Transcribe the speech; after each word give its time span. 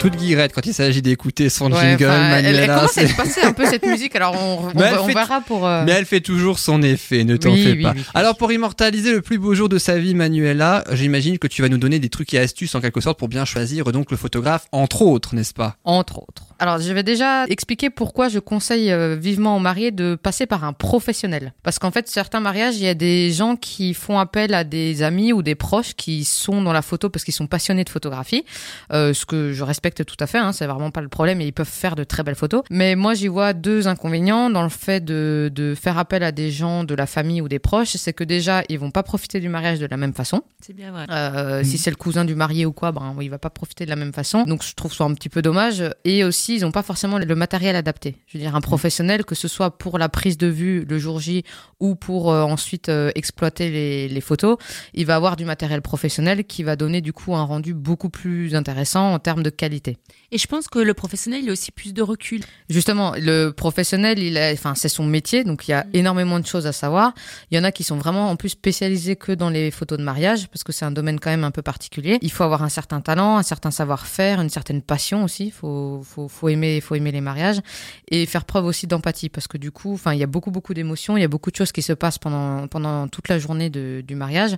toute 0.00 0.16
guirette 0.16 0.52
quand 0.52 0.66
il 0.66 0.74
s'agit 0.74 1.02
d'écouter 1.02 1.48
son 1.48 1.70
Ouais, 1.72 1.78
jingle, 1.80 2.04
elle, 2.04 2.44
elle 2.46 2.54
Manuela. 2.56 2.74
commence 2.76 2.98
à 2.98 3.04
passer 3.16 3.40
un 3.42 3.52
peu 3.52 3.66
cette 3.66 3.84
musique, 3.86 4.16
alors 4.16 4.34
on, 4.34 4.66
on, 4.68 4.72
Mais 4.74 4.86
elle 4.86 4.98
on 4.98 5.06
fait- 5.06 5.14
verra 5.14 5.40
pour. 5.42 5.66
euh, 5.66 5.84
Mais 5.86 5.92
elle 5.92 6.06
fait 6.06 6.20
toujours 6.20 6.58
son 6.58 6.82
effet, 6.82 7.22
ne 7.24 7.36
t'en 7.36 7.52
Oui, 7.52 7.62
fais 7.62 7.72
oui, 7.72 7.82
pas. 7.82 7.92
oui. 7.94 8.02
Alors 8.14 8.36
pour 8.36 8.50
immortaliser 8.50 9.12
le 9.12 9.20
plus 9.20 9.38
beau 9.38 9.54
jour 9.54 9.68
de 9.68 9.78
sa 9.78 9.98
vie, 9.98 10.14
Manuela, 10.14 10.82
j'imagine 10.92 11.38
que 11.38 11.46
tu 11.46 11.62
vas 11.62 11.68
nous 11.68 11.78
donner 11.78 11.98
des 11.98 12.08
trucs 12.08 12.32
et 12.34 12.38
astuces 12.38 12.74
en 12.74 12.80
quelque 12.80 13.00
sorte 13.00 13.18
pour 13.18 13.28
bien 13.28 13.44
choisir 13.44 13.84
donc 13.92 14.10
le 14.10 14.16
photographe, 14.16 14.66
entre 14.72 15.02
autres, 15.02 15.34
n'est-ce 15.34 15.54
pas? 15.54 15.76
Entre 15.84 16.18
autres. 16.18 16.44
Alors, 16.60 16.78
je 16.78 16.92
vais 16.92 17.02
déjà 17.02 17.46
expliquer 17.46 17.88
pourquoi 17.88 18.28
je 18.28 18.38
conseille 18.38 18.92
euh, 18.92 19.16
vivement 19.16 19.56
aux 19.56 19.60
mariés 19.60 19.92
de 19.92 20.14
passer 20.14 20.44
par 20.44 20.62
un 20.62 20.74
professionnel. 20.74 21.54
Parce 21.62 21.78
qu'en 21.78 21.90
fait, 21.90 22.06
certains 22.06 22.40
mariages, 22.40 22.76
il 22.76 22.82
y 22.82 22.88
a 22.88 22.92
des 22.92 23.32
gens 23.32 23.56
qui 23.56 23.94
font 23.94 24.18
appel 24.18 24.52
à 24.52 24.62
des 24.62 25.02
amis 25.02 25.32
ou 25.32 25.42
des 25.42 25.54
proches 25.54 25.94
qui 25.94 26.22
sont 26.24 26.60
dans 26.60 26.74
la 26.74 26.82
photo 26.82 27.08
parce 27.08 27.24
qu'ils 27.24 27.32
sont 27.32 27.46
passionnés 27.46 27.82
de 27.84 27.88
photographie. 27.88 28.44
Euh, 28.92 29.14
ce 29.14 29.24
que 29.24 29.54
je 29.54 29.64
respecte 29.64 30.04
tout 30.04 30.16
à 30.20 30.26
fait, 30.26 30.36
hein, 30.36 30.52
c'est 30.52 30.66
vraiment 30.66 30.90
pas 30.90 31.00
le 31.00 31.08
problème 31.08 31.40
et 31.40 31.46
ils 31.46 31.52
peuvent 31.54 31.66
faire 31.66 31.96
de 31.96 32.04
très 32.04 32.22
belles 32.22 32.34
photos. 32.34 32.62
Mais 32.70 32.94
moi, 32.94 33.14
j'y 33.14 33.28
vois 33.28 33.54
deux 33.54 33.88
inconvénients 33.88 34.50
dans 34.50 34.62
le 34.62 34.68
fait 34.68 35.02
de, 35.02 35.50
de 35.54 35.74
faire 35.74 35.96
appel 35.96 36.22
à 36.22 36.30
des 36.30 36.50
gens 36.50 36.84
de 36.84 36.94
la 36.94 37.06
famille 37.06 37.40
ou 37.40 37.48
des 37.48 37.58
proches. 37.58 37.96
C'est 37.96 38.12
que 38.12 38.22
déjà, 38.24 38.64
ils 38.68 38.78
vont 38.78 38.90
pas 38.90 39.02
profiter 39.02 39.40
du 39.40 39.48
mariage 39.48 39.78
de 39.78 39.86
la 39.86 39.96
même 39.96 40.12
façon. 40.12 40.42
C'est 40.60 40.76
bien 40.76 40.92
vrai. 40.92 41.06
Euh, 41.10 41.64
Si 41.64 41.78
c'est 41.78 41.90
le 41.90 41.96
cousin 41.96 42.26
du 42.26 42.34
marié 42.34 42.66
ou 42.66 42.72
quoi, 42.72 42.92
ben 42.92 43.16
il 43.22 43.30
va 43.30 43.38
pas 43.38 43.48
profiter 43.48 43.86
de 43.86 43.90
la 43.90 43.96
même 43.96 44.12
façon. 44.12 44.42
Donc 44.42 44.62
je 44.62 44.74
trouve 44.74 44.92
ça 44.92 45.04
un 45.04 45.14
petit 45.14 45.30
peu 45.30 45.40
dommage. 45.40 45.82
Et 46.04 46.22
aussi, 46.22 46.49
ils 46.54 46.64
ont 46.64 46.72
pas 46.72 46.82
forcément 46.82 47.18
le 47.18 47.34
matériel 47.34 47.76
adapté. 47.76 48.16
Je 48.26 48.38
veux 48.38 48.44
dire, 48.44 48.54
un 48.54 48.60
professionnel, 48.60 49.24
que 49.24 49.34
ce 49.34 49.48
soit 49.48 49.78
pour 49.78 49.98
la 49.98 50.08
prise 50.08 50.38
de 50.38 50.46
vue 50.46 50.84
le 50.84 50.98
jour 50.98 51.20
J 51.20 51.44
ou 51.78 51.94
pour 51.94 52.32
euh, 52.32 52.42
ensuite 52.42 52.88
euh, 52.88 53.10
exploiter 53.14 53.70
les, 53.70 54.08
les 54.08 54.20
photos, 54.20 54.56
il 54.94 55.06
va 55.06 55.16
avoir 55.16 55.36
du 55.36 55.44
matériel 55.44 55.82
professionnel 55.82 56.44
qui 56.44 56.62
va 56.62 56.76
donner 56.76 57.00
du 57.00 57.12
coup 57.12 57.34
un 57.34 57.42
rendu 57.44 57.74
beaucoup 57.74 58.10
plus 58.10 58.54
intéressant 58.54 59.12
en 59.12 59.18
termes 59.18 59.42
de 59.42 59.50
qualité. 59.50 59.96
Et 60.32 60.38
je 60.38 60.46
pense 60.46 60.68
que 60.68 60.78
le 60.78 60.94
professionnel, 60.94 61.40
il 61.42 61.48
a 61.48 61.52
aussi 61.52 61.72
plus 61.72 61.92
de 61.92 62.02
recul. 62.02 62.42
Justement, 62.68 63.12
le 63.16 63.50
professionnel, 63.50 64.18
il 64.18 64.38
a, 64.38 64.52
enfin, 64.52 64.74
c'est 64.74 64.88
son 64.88 65.04
métier, 65.04 65.44
donc 65.44 65.66
il 65.66 65.72
y 65.72 65.74
a 65.74 65.86
énormément 65.92 66.38
de 66.38 66.46
choses 66.46 66.66
à 66.66 66.72
savoir. 66.72 67.14
Il 67.50 67.56
y 67.56 67.60
en 67.60 67.64
a 67.64 67.72
qui 67.72 67.82
sont 67.84 67.96
vraiment 67.96 68.30
en 68.30 68.36
plus 68.36 68.50
spécialisés 68.50 69.16
que 69.16 69.32
dans 69.32 69.50
les 69.50 69.70
photos 69.70 69.98
de 69.98 70.04
mariage, 70.04 70.48
parce 70.48 70.62
que 70.62 70.72
c'est 70.72 70.84
un 70.84 70.90
domaine 70.90 71.18
quand 71.18 71.30
même 71.30 71.44
un 71.44 71.50
peu 71.50 71.62
particulier. 71.62 72.18
Il 72.22 72.30
faut 72.30 72.44
avoir 72.44 72.62
un 72.62 72.68
certain 72.68 73.00
talent, 73.00 73.38
un 73.38 73.42
certain 73.42 73.70
savoir-faire, 73.70 74.40
une 74.40 74.50
certaine 74.50 74.82
passion 74.82 75.24
aussi. 75.24 75.50
Faut, 75.50 76.02
faut, 76.04 76.28
faut 76.28 76.39
aimer, 76.48 76.80
faut 76.80 76.94
aimer 76.94 77.12
les 77.12 77.20
mariages 77.20 77.60
et 78.08 78.26
faire 78.26 78.44
preuve 78.44 78.64
aussi 78.64 78.86
d'empathie, 78.86 79.28
parce 79.28 79.46
que 79.46 79.58
du 79.58 79.70
coup, 79.70 79.94
enfin, 79.94 80.14
il 80.14 80.18
y 80.18 80.22
a 80.22 80.26
beaucoup, 80.26 80.50
beaucoup 80.50 80.74
d'émotions, 80.74 81.16
il 81.16 81.20
y 81.20 81.24
a 81.24 81.28
beaucoup 81.28 81.50
de 81.50 81.56
choses 81.56 81.72
qui 81.72 81.82
se 81.82 81.92
passent 81.92 82.18
pendant, 82.18 82.66
pendant 82.68 83.08
toute 83.08 83.28
la 83.28 83.38
journée 83.38 83.70
du 83.70 84.14
mariage. 84.14 84.56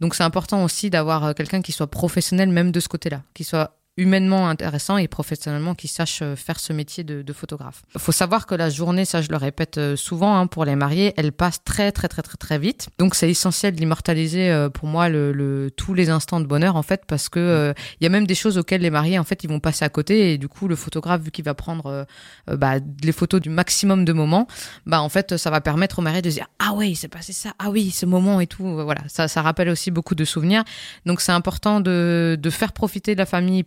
Donc 0.00 0.14
c'est 0.14 0.24
important 0.24 0.64
aussi 0.64 0.90
d'avoir 0.90 1.24
euh, 1.24 1.32
quelqu'un 1.32 1.62
qui 1.62 1.72
soit 1.72 1.86
professionnel 1.86 2.48
même 2.50 2.70
de 2.70 2.80
ce 2.80 2.88
côté-là, 2.88 3.22
qui 3.34 3.44
soit 3.44 3.76
humainement 3.96 4.48
intéressant 4.48 4.96
et 4.96 5.06
professionnellement 5.06 5.74
qui 5.74 5.86
sache 5.86 6.20
euh, 6.22 6.34
faire 6.36 6.58
ce 6.58 6.72
métier 6.72 7.04
de, 7.04 7.22
de 7.22 7.32
photographe. 7.32 7.82
Il 7.94 8.00
faut 8.00 8.12
savoir 8.12 8.46
que 8.46 8.54
la 8.56 8.68
journée, 8.70 9.04
ça 9.04 9.22
je 9.22 9.28
le 9.30 9.36
répète 9.36 9.78
euh, 9.78 9.94
souvent 9.96 10.36
hein, 10.36 10.46
pour 10.48 10.64
les 10.64 10.74
mariés, 10.74 11.14
elle 11.16 11.30
passe 11.30 11.62
très 11.64 11.92
très 11.92 12.08
très 12.08 12.22
très 12.22 12.36
très 12.36 12.58
vite. 12.58 12.88
Donc 12.98 13.14
c'est 13.14 13.30
essentiel 13.30 13.74
d'immortaliser 13.74 14.50
euh, 14.50 14.68
pour 14.68 14.88
moi 14.88 15.08
le, 15.08 15.32
le- 15.32 15.70
tous 15.76 15.94
les 15.94 16.10
instants 16.10 16.40
de 16.40 16.46
bonheur 16.46 16.74
en 16.76 16.82
fait 16.82 17.02
parce 17.06 17.28
que 17.28 17.38
euh, 17.38 17.72
il 18.00 18.04
y 18.04 18.06
a 18.06 18.10
même 18.10 18.26
des 18.26 18.34
choses 18.34 18.58
auxquelles 18.58 18.80
les 18.82 18.90
mariés 18.90 19.18
en 19.18 19.24
fait 19.24 19.44
ils 19.44 19.48
vont 19.48 19.60
passer 19.60 19.84
à 19.84 19.88
côté 19.88 20.32
et 20.32 20.38
du 20.38 20.48
coup 20.48 20.66
le 20.66 20.76
photographe 20.76 21.20
vu 21.22 21.30
qu'il 21.30 21.44
va 21.44 21.54
prendre 21.54 21.86
euh, 22.48 22.56
bah, 22.56 22.74
les 23.02 23.12
photos 23.12 23.40
du 23.40 23.50
maximum 23.50 24.04
de 24.04 24.12
moments, 24.12 24.48
bah 24.86 25.00
en 25.02 25.08
fait 25.08 25.36
ça 25.36 25.50
va 25.50 25.60
permettre 25.60 26.00
aux 26.00 26.02
mariés 26.02 26.22
de 26.22 26.30
se 26.30 26.34
dire 26.34 26.48
ah 26.58 26.72
ouais 26.72 26.90
il 26.90 26.96
s'est 26.96 27.08
passé 27.08 27.32
ça, 27.32 27.52
ah 27.60 27.70
oui 27.70 27.90
ce 27.92 28.06
moment 28.06 28.40
et 28.40 28.46
tout, 28.48 28.64
voilà 28.64 29.02
ça 29.06 29.28
ça 29.28 29.40
rappelle 29.42 29.68
aussi 29.68 29.90
beaucoup 29.92 30.14
de 30.16 30.24
souvenirs. 30.24 30.64
Donc 31.06 31.20
c'est 31.20 31.32
important 31.32 31.80
de, 31.80 32.36
de 32.40 32.50
faire 32.50 32.72
profiter 32.72 33.14
de 33.14 33.18
la 33.20 33.26
famille 33.26 33.62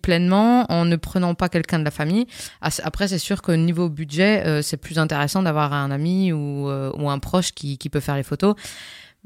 en 0.70 0.86
ne 0.86 0.96
prenant 0.96 1.36
pas 1.36 1.50
quelqu'un 1.50 1.80
de 1.80 1.84
la 1.86 1.92
famille. 1.92 2.26
As- 2.62 2.82
Après, 2.84 3.08
c'est 3.08 3.18
sûr 3.20 3.42
que 3.42 3.52
niveau 3.52 3.90
budget, 3.90 4.44
euh, 4.46 4.62
c'est 4.62 4.78
plus 4.78 5.00
intéressant 5.00 5.44
d'avoir 5.44 5.74
un 5.74 5.92
ami 5.92 6.32
ou, 6.34 6.70
euh, 6.70 6.92
un 7.10 7.20
proche 7.20 7.52
qui 7.78 7.90
peut 7.90 8.00
faire 8.00 8.16
les 8.16 8.24
photos. 8.24 8.56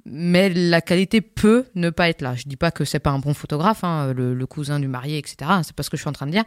Mais 0.05 0.49
la 0.49 0.81
qualité 0.81 1.21
peut 1.21 1.65
ne 1.75 1.89
pas 1.89 2.09
être 2.09 2.21
là. 2.21 2.35
Je 2.35 2.43
dis 2.47 2.55
pas 2.55 2.71
que 2.71 2.85
c'est 2.85 2.99
pas 2.99 3.11
un 3.11 3.19
bon 3.19 3.33
photographe, 3.33 3.83
hein, 3.83 4.13
le, 4.13 4.33
le 4.33 4.45
cousin 4.47 4.79
du 4.79 4.87
marié, 4.87 5.17
etc. 5.17 5.51
C'est 5.63 5.75
pas 5.75 5.83
ce 5.83 5.89
que 5.89 5.97
je 5.97 6.01
suis 6.01 6.09
en 6.09 6.13
train 6.13 6.25
de 6.25 6.31
dire. 6.31 6.43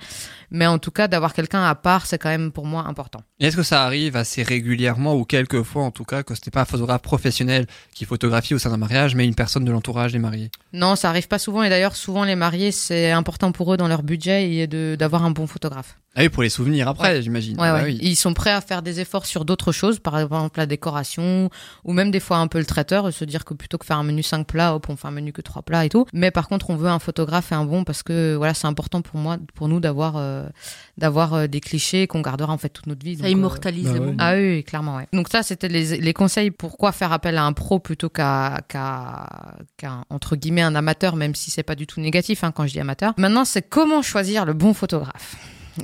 Mais 0.50 0.66
en 0.66 0.78
tout 0.78 0.90
cas, 0.90 1.06
d'avoir 1.06 1.34
quelqu'un 1.34 1.64
à 1.64 1.74
part, 1.74 2.06
c'est 2.06 2.18
quand 2.18 2.30
même 2.30 2.50
pour 2.50 2.66
moi 2.66 2.84
important. 2.86 3.20
Est-ce 3.38 3.56
que 3.56 3.62
ça 3.62 3.84
arrive 3.84 4.16
assez 4.16 4.42
régulièrement 4.42 5.14
ou 5.14 5.24
quelquefois 5.24 5.84
en 5.84 5.90
tout 5.90 6.04
cas 6.04 6.22
que 6.22 6.34
ce 6.34 6.40
n'est 6.44 6.50
pas 6.50 6.62
un 6.62 6.66
photographe 6.66 7.02
professionnel 7.02 7.66
qui 7.94 8.04
photographie 8.04 8.54
au 8.54 8.58
sein 8.58 8.70
d'un 8.70 8.76
mariage 8.76 9.14
mais 9.14 9.24
une 9.24 9.34
personne 9.34 9.64
de 9.64 9.70
l'entourage 9.72 10.12
des 10.12 10.18
mariés? 10.18 10.50
Non, 10.72 10.96
ça 10.96 11.08
arrive 11.08 11.28
pas 11.28 11.38
souvent. 11.38 11.62
Et 11.62 11.68
d'ailleurs, 11.68 11.96
souvent, 11.96 12.24
les 12.24 12.36
mariés, 12.36 12.72
c'est 12.72 13.12
important 13.12 13.52
pour 13.52 13.72
eux 13.72 13.76
dans 13.76 13.88
leur 13.88 14.02
budget 14.02 14.50
et 14.50 14.66
d'avoir 14.96 15.24
un 15.24 15.30
bon 15.30 15.46
photographe. 15.46 15.96
Ah 16.16 16.20
oui, 16.22 16.28
pour 16.28 16.42
les 16.44 16.48
souvenirs 16.48 16.86
après, 16.88 17.22
j'imagine. 17.22 17.60
Ouais, 17.60 17.66
Ah 17.68 17.74
ouais. 17.74 17.84
oui. 17.86 17.98
Ils 18.02 18.14
sont 18.14 18.34
prêts 18.34 18.52
à 18.52 18.60
faire 18.60 18.82
des 18.82 19.00
efforts 19.00 19.26
sur 19.26 19.44
d'autres 19.44 19.72
choses, 19.72 19.98
par 19.98 20.18
exemple 20.18 20.58
la 20.58 20.66
décoration, 20.66 21.50
ou 21.84 21.92
même 21.92 22.10
des 22.12 22.20
fois 22.20 22.36
un 22.36 22.46
peu 22.46 22.58
le 22.58 22.64
traiteur, 22.64 23.12
se 23.12 23.24
dire 23.24 23.44
que 23.44 23.52
plutôt 23.54 23.78
que 23.78 23.84
faire 23.86 23.98
un 23.98 24.04
menu 24.04 24.22
5 24.22 24.46
plats, 24.46 24.74
hop, 24.76 24.86
on 24.88 24.96
fait 24.96 25.08
un 25.08 25.12
menu 25.12 25.32
que 25.32 25.42
3 25.42 25.62
plats 25.62 25.84
et 25.84 25.88
tout. 25.88 26.06
Mais 26.12 26.30
par 26.30 26.48
contre, 26.48 26.70
on 26.70 26.76
veut 26.76 26.88
un 26.88 27.00
photographe 27.00 27.50
et 27.50 27.56
un 27.56 27.64
bon 27.64 27.82
parce 27.84 28.02
que 28.04 28.34
voilà, 28.36 28.54
c'est 28.54 28.66
important 28.68 29.02
pour 29.02 29.18
moi, 29.18 29.38
pour 29.54 29.66
nous 29.68 29.80
d'avoir 29.80 30.14
euh, 30.16 30.46
d'avoir 30.98 31.34
euh, 31.34 31.46
des 31.48 31.60
clichés 31.60 32.06
qu'on 32.06 32.20
gardera 32.20 32.52
en 32.52 32.58
fait 32.58 32.68
toute 32.68 32.86
notre 32.86 33.04
vie. 33.04 33.16
Ça 33.16 33.22
Donc, 33.22 33.26
euh, 33.26 33.32
immortalise 33.32 33.92
bah 33.92 33.98
ouais. 33.98 34.14
ah 34.18 34.34
oui, 34.36 34.62
clairement, 34.62 34.96
ouais. 34.96 35.08
Donc 35.12 35.28
ça, 35.28 35.42
c'était 35.42 35.68
les, 35.68 35.98
les 35.98 36.12
conseils 36.12 36.52
pourquoi 36.52 36.92
faire 36.92 37.10
appel 37.12 37.36
à 37.38 37.44
un 37.44 37.52
pro 37.52 37.80
plutôt 37.80 38.08
qu'à 38.08 38.60
qu'à 38.68 39.26
qu'à, 39.76 40.04
entre 40.10 40.36
guillemets 40.36 40.62
un 40.62 40.76
amateur, 40.76 41.16
même 41.16 41.34
si 41.34 41.50
c'est 41.50 41.64
pas 41.64 41.74
du 41.74 41.88
tout 41.88 42.00
négatif 42.00 42.44
hein, 42.44 42.52
quand 42.52 42.66
je 42.68 42.72
dis 42.72 42.80
amateur. 42.80 43.14
Maintenant, 43.18 43.44
c'est 43.44 43.62
comment 43.68 44.00
choisir 44.02 44.44
le 44.44 44.52
bon 44.52 44.74
photographe. 44.74 45.36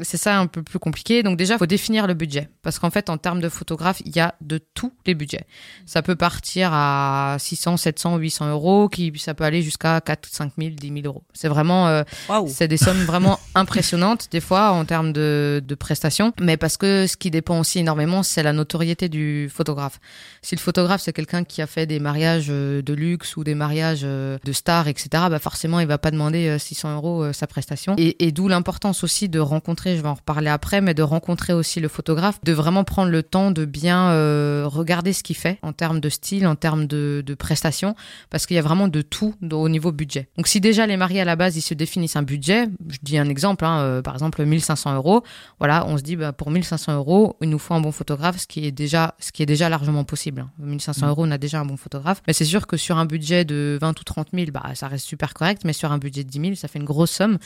C'est 0.03 0.17
ça 0.17 0.39
un 0.39 0.47
peu 0.47 0.63
plus 0.63 0.79
compliqué. 0.79 1.23
Donc 1.23 1.37
déjà, 1.37 1.55
il 1.55 1.59
faut 1.59 1.67
définir 1.67 2.07
le 2.07 2.15
budget. 2.15 2.49
Parce 2.63 2.79
qu'en 2.79 2.91
fait, 2.91 3.11
en 3.11 3.19
termes 3.19 3.41
de 3.41 3.49
photographe, 3.49 4.03
il 4.05 4.15
y 4.15 4.21
a 4.21 4.35
de 4.41 4.59
tous 4.75 4.93
les 5.07 5.15
budgets. 5.15 5.47
Ça 5.87 6.03
peut 6.03 6.17
partir 6.17 6.71
à 6.73 7.37
600, 7.39 7.77
700, 7.77 8.17
800 8.19 8.51
euros, 8.51 8.89
qui, 8.89 9.13
ça 9.17 9.35
peut 9.35 9.45
aller 9.45 9.63
jusqu'à 9.63 10.01
4, 10.01 10.29
5 10.31 10.53
000, 10.59 10.71
10 10.71 10.89
000 10.89 11.01
euros. 11.07 11.25
C'est 11.33 11.49
vraiment... 11.49 11.89
euh, 11.89 12.03
c'est 12.49 12.69
des 12.69 12.77
sommes 12.77 13.03
vraiment 13.05 13.39
impressionnantes, 13.55 14.29
des 14.31 14.41
fois, 14.41 14.71
en 14.73 14.85
termes 14.85 15.13
de, 15.13 15.63
de 15.67 15.75
prestations. 15.75 16.33
Mais 16.41 16.57
parce 16.57 16.77
que 16.77 17.07
ce 17.07 17.17
qui 17.17 17.31
dépend 17.31 17.59
aussi 17.59 17.79
énormément, 17.79 18.23
c'est 18.23 18.43
la 18.43 18.53
notoriété 18.53 19.09
du 19.09 19.49
photographe. 19.53 19.99
Si 20.43 20.55
le 20.55 20.61
photographe, 20.61 21.01
c'est 21.03 21.13
quelqu'un 21.13 21.45
qui 21.45 21.63
a 21.63 21.67
fait 21.67 21.87
des 21.87 22.01
mariages 22.01 22.47
euh, 22.51 22.83
de 22.83 22.93
luxe 22.93 23.37
ou 23.37 23.45
des 23.45 23.55
mariages 23.55 24.03
euh, 24.05 24.39
de 24.45 24.53
stars, 24.53 24.89
etc., 24.89 25.09
bah 25.31 25.39
forcément, 25.39 25.81
il 25.81 25.87
va 25.87 25.99
pas 25.99 26.11
demander 26.11 26.49
euh, 26.49 26.59
600 26.59 26.95
euros 26.95 27.25
euh, 27.25 27.33
sa 27.33 27.47
prestation. 27.47 27.95
Et, 27.97 28.27
et 28.27 28.33
d'où 28.33 28.49
l'importance 28.49 29.03
aussi 29.05 29.29
de 29.29 29.39
rencontrer, 29.39 29.80
je 29.85 30.03
vais 30.03 30.09
en 30.09 30.15
reparler 30.15 30.49
après, 30.49 30.81
mais 30.81 30.95
de 30.95 31.03
rencontrer 31.03 31.53
aussi 31.53 31.81
le 31.81 31.89
photographe, 31.89 32.39
de 32.45 32.53
vraiment 32.53 32.85
prendre 32.85 33.11
le 33.11 33.23
temps 33.23 33.51
de 33.51 33.65
bien 33.65 34.11
euh, 34.11 34.65
regarder 34.67 35.13
ce 35.13 35.23
qu'il 35.23 35.37
fait 35.37 35.59
en 35.63 35.73
termes 35.73 36.01
de 36.01 36.09
style, 36.09 36.47
en 36.47 36.55
termes 36.55 36.87
de, 36.87 37.23
de 37.25 37.35
prestations, 37.35 37.95
parce 38.31 38.47
qu'il 38.47 38.57
y 38.57 38.59
a 38.59 38.63
vraiment 38.63 38.89
de 38.89 39.03
tout 39.03 39.35
au 39.51 39.69
niveau 39.69 39.93
budget. 39.93 40.29
Donc 40.37 40.47
si 40.47 40.61
déjà 40.61 40.87
les 40.87 40.97
mariés 40.97 41.21
à 41.21 41.25
la 41.25 41.37
base, 41.37 41.57
ils 41.57 41.63
se 41.63 41.75
définissent 41.75 42.17
un 42.17 42.23
budget, 42.23 42.67
je 42.89 42.99
dis 43.03 43.19
un 43.19 43.29
exemple, 43.29 43.65
hein, 43.65 43.81
euh, 43.81 44.03
par 44.03 44.15
exemple 44.15 44.45
1500 44.45 44.95
euros, 44.95 45.23
voilà, 45.59 45.87
on 45.87 45.97
se 45.97 46.03
dit 46.03 46.17
bah, 46.17 46.33
pour 46.33 46.51
1500 46.51 46.95
euros, 46.97 47.37
il 47.41 47.49
nous 47.49 47.59
faut 47.59 47.75
un 47.75 47.81
bon 47.81 47.93
photographe, 47.93 48.39
ce 48.39 48.47
qui 48.47 48.67
est 48.67 48.73
déjà, 48.73 49.15
ce 49.19 49.33
qui 49.33 49.43
est 49.43 49.47
déjà 49.47 49.69
largement 49.69 50.05
possible. 50.05 50.43
hein. 50.43 50.51
1500 50.59 51.09
euros, 51.09 51.25
on 51.27 51.31
a 51.31 51.39
déjà 51.39 51.61
un 51.61 51.65
bon 51.65 51.77
photographe. 51.77 52.23
Mais 52.27 52.33
c'est 52.33 52.45
sûr 52.45 52.67
que 52.67 52.77
sur 52.77 52.99
un 52.99 53.07
budget 53.07 53.45
de 53.45 53.79
20 53.81 54.01
ou 54.01 54.05
30 54.05 54.29
000, 54.35 54.47
bah, 54.53 54.63
ça 54.75 54.89
reste 54.89 55.07
super 55.07 55.35
correct, 55.35 55.63
mais 55.65 55.73
sur 55.73 55.93
un 55.93 55.99
budget 55.99 56.25
de 56.25 56.29
10 56.29 56.41
000, 56.41 56.55
ça 56.55 56.69
fait 56.69 56.79
une 56.79 56.85
grosse 56.85 57.11
somme. 57.11 57.39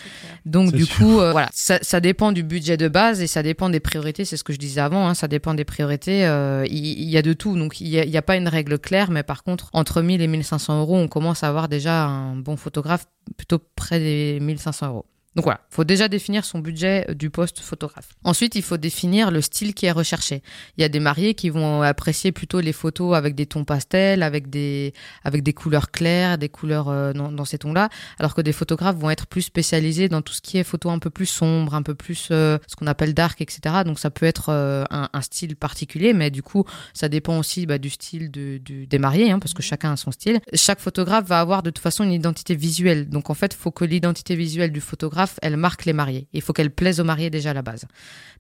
Donc 0.47 0.73
du 0.73 0.85
sûr. 0.85 0.97
coup, 0.97 1.21
euh, 1.21 1.33
voilà, 1.33 1.49
ça, 1.53 1.79
ça 1.83 2.01
dépend 2.01 2.24
du 2.33 2.43
budget 2.43 2.77
de 2.77 2.89
base 2.89 3.21
et 3.23 3.27
ça 3.27 3.43
dépend 3.43 3.71
des 3.71 3.81
priorités. 3.81 4.25
C'est 4.25 4.37
ce 4.37 4.45
que 4.45 4.53
je 4.53 4.59
disais 4.59 4.81
avant, 4.81 5.09
hein, 5.09 5.15
ça 5.15 5.29
dépend 5.29 5.55
des 5.55 5.65
priorités. 5.65 6.27
euh, 6.27 6.65
Il 6.69 7.09
y, 7.09 7.17
a 7.17 7.23
de 7.23 7.33
tout, 7.33 7.57
donc 7.57 7.81
il 7.81 7.89
n'y 7.91 8.17
a 8.17 8.23
pas 8.23 8.37
une 8.37 8.49
règle 8.49 8.79
claire, 8.79 9.11
mais 9.11 9.23
par 9.23 9.43
contre, 9.45 9.71
entre 9.73 10.03
1000 10.03 10.21
et 10.23 10.27
1500 10.27 10.81
euros, 10.81 10.97
on 10.97 11.09
commence 11.09 11.43
à 11.45 11.49
avoir 11.49 11.69
déjà 11.69 12.05
un 12.05 12.37
bon 12.37 12.57
photographe 12.57 13.07
plutôt 13.37 13.59
près 13.77 13.99
des 13.99 14.39
1500 14.41 14.89
euros. 14.89 15.07
Donc 15.37 15.45
voilà, 15.45 15.61
faut 15.69 15.83
déjà 15.83 16.07
définir 16.09 16.45
son 16.45 16.61
budget 16.61 17.07
du 17.15 17.29
poste 17.29 17.59
photographe. 17.61 18.11
Ensuite, 18.23 18.55
il 18.55 18.63
faut 18.63 18.77
définir 18.77 19.33
le 19.33 19.41
style 19.41 19.75
qui 19.75 19.87
est 19.87 19.91
recherché. 19.93 20.43
Il 20.79 20.83
y 20.83 20.85
a 20.85 20.89
des 20.89 21.01
mariés 21.01 21.35
qui 21.35 21.51
vont 21.51 21.83
apprécier 21.83 22.31
plutôt 22.31 22.61
les 22.61 22.73
photos 22.73 23.17
avec 23.17 23.35
des 23.35 23.47
tons 23.47 23.65
pastels, 23.65 24.23
avec 24.23 24.49
des 24.49 24.93
avec 25.25 25.43
des 25.43 25.53
couleurs 25.53 25.91
claires, 25.91 26.39
des 26.39 26.49
couleurs 26.49 26.89
euh, 26.89 27.13
dans, 27.13 27.33
dans 27.33 27.45
ces 27.45 27.59
tons-là, 27.59 27.89
alors 28.21 28.35
que 28.35 28.43
des 28.43 28.53
photographes 28.53 28.97
vont 28.97 29.11
être 29.11 29.27
plus 29.27 29.43
spécialisés 29.43 30.09
dans 30.09 30.23
tout 30.23 30.33
ce 30.35 30.41
qui 30.41 30.57
est 30.57 30.63
photo 30.65 30.91
un 30.91 31.01
peu 31.01 31.11
plus 31.11 31.27
sombre, 31.27 31.75
un 31.75 31.83
peu 31.83 31.95
plus 31.97 32.29
euh, 32.31 32.59
ce 32.69 32.77
qu'on 32.77 32.87
appelle 32.87 33.13
dark, 33.13 33.41
etc. 33.41 33.83
Donc 33.85 33.99
ça 33.99 34.11
peut 34.11 34.27
être 34.27 34.51
euh, 34.51 34.85
un, 34.91 35.09
un 35.13 35.21
style 35.21 35.57
particulier, 35.57 36.13
mais 36.13 36.31
du 36.31 36.45
coup, 36.45 36.65
ça 36.93 37.09
dépend 37.09 37.39
aussi 37.39 37.67
bah, 37.67 37.79
du 37.79 37.91
style 37.91 38.31
de- 38.31 38.61
des 38.65 38.99
mariés, 38.99 39.33
hein, 39.33 39.41
parce 39.41 39.53
que 39.55 39.63
chacun 39.63 39.93
a 39.93 39.97
son 39.97 40.13
style. 40.13 40.39
Chaque 40.55 40.79
photographe 40.79 41.25
va 41.27 41.41
avoir 41.41 41.65
de 41.65 41.71
toute 41.71 41.83
façon 41.83 42.05
une 42.05 42.13
identité 42.13 42.55
visuelle. 42.55 43.09
Donc 43.09 43.31
en 43.31 43.35
fait, 43.35 43.55
il 43.55 43.59
faut 43.59 43.73
que 43.73 43.85
l'identité 43.85 44.37
visuelle 44.37 44.71
du 44.71 44.81
photographe 44.81 45.24
photographe, 45.27 45.39
elle 45.43 45.57
marque 45.57 45.85
les 45.85 45.93
mariés. 45.93 46.27
Il 46.33 46.43
faut 46.43 46.53
qu'elle 46.53 46.71
plaise 46.71 47.01
aux 47.01 47.05
mariés 47.05 47.31
déjà 47.31 47.51
à 47.51 47.55
la 47.55 47.63
base. 47.63 47.87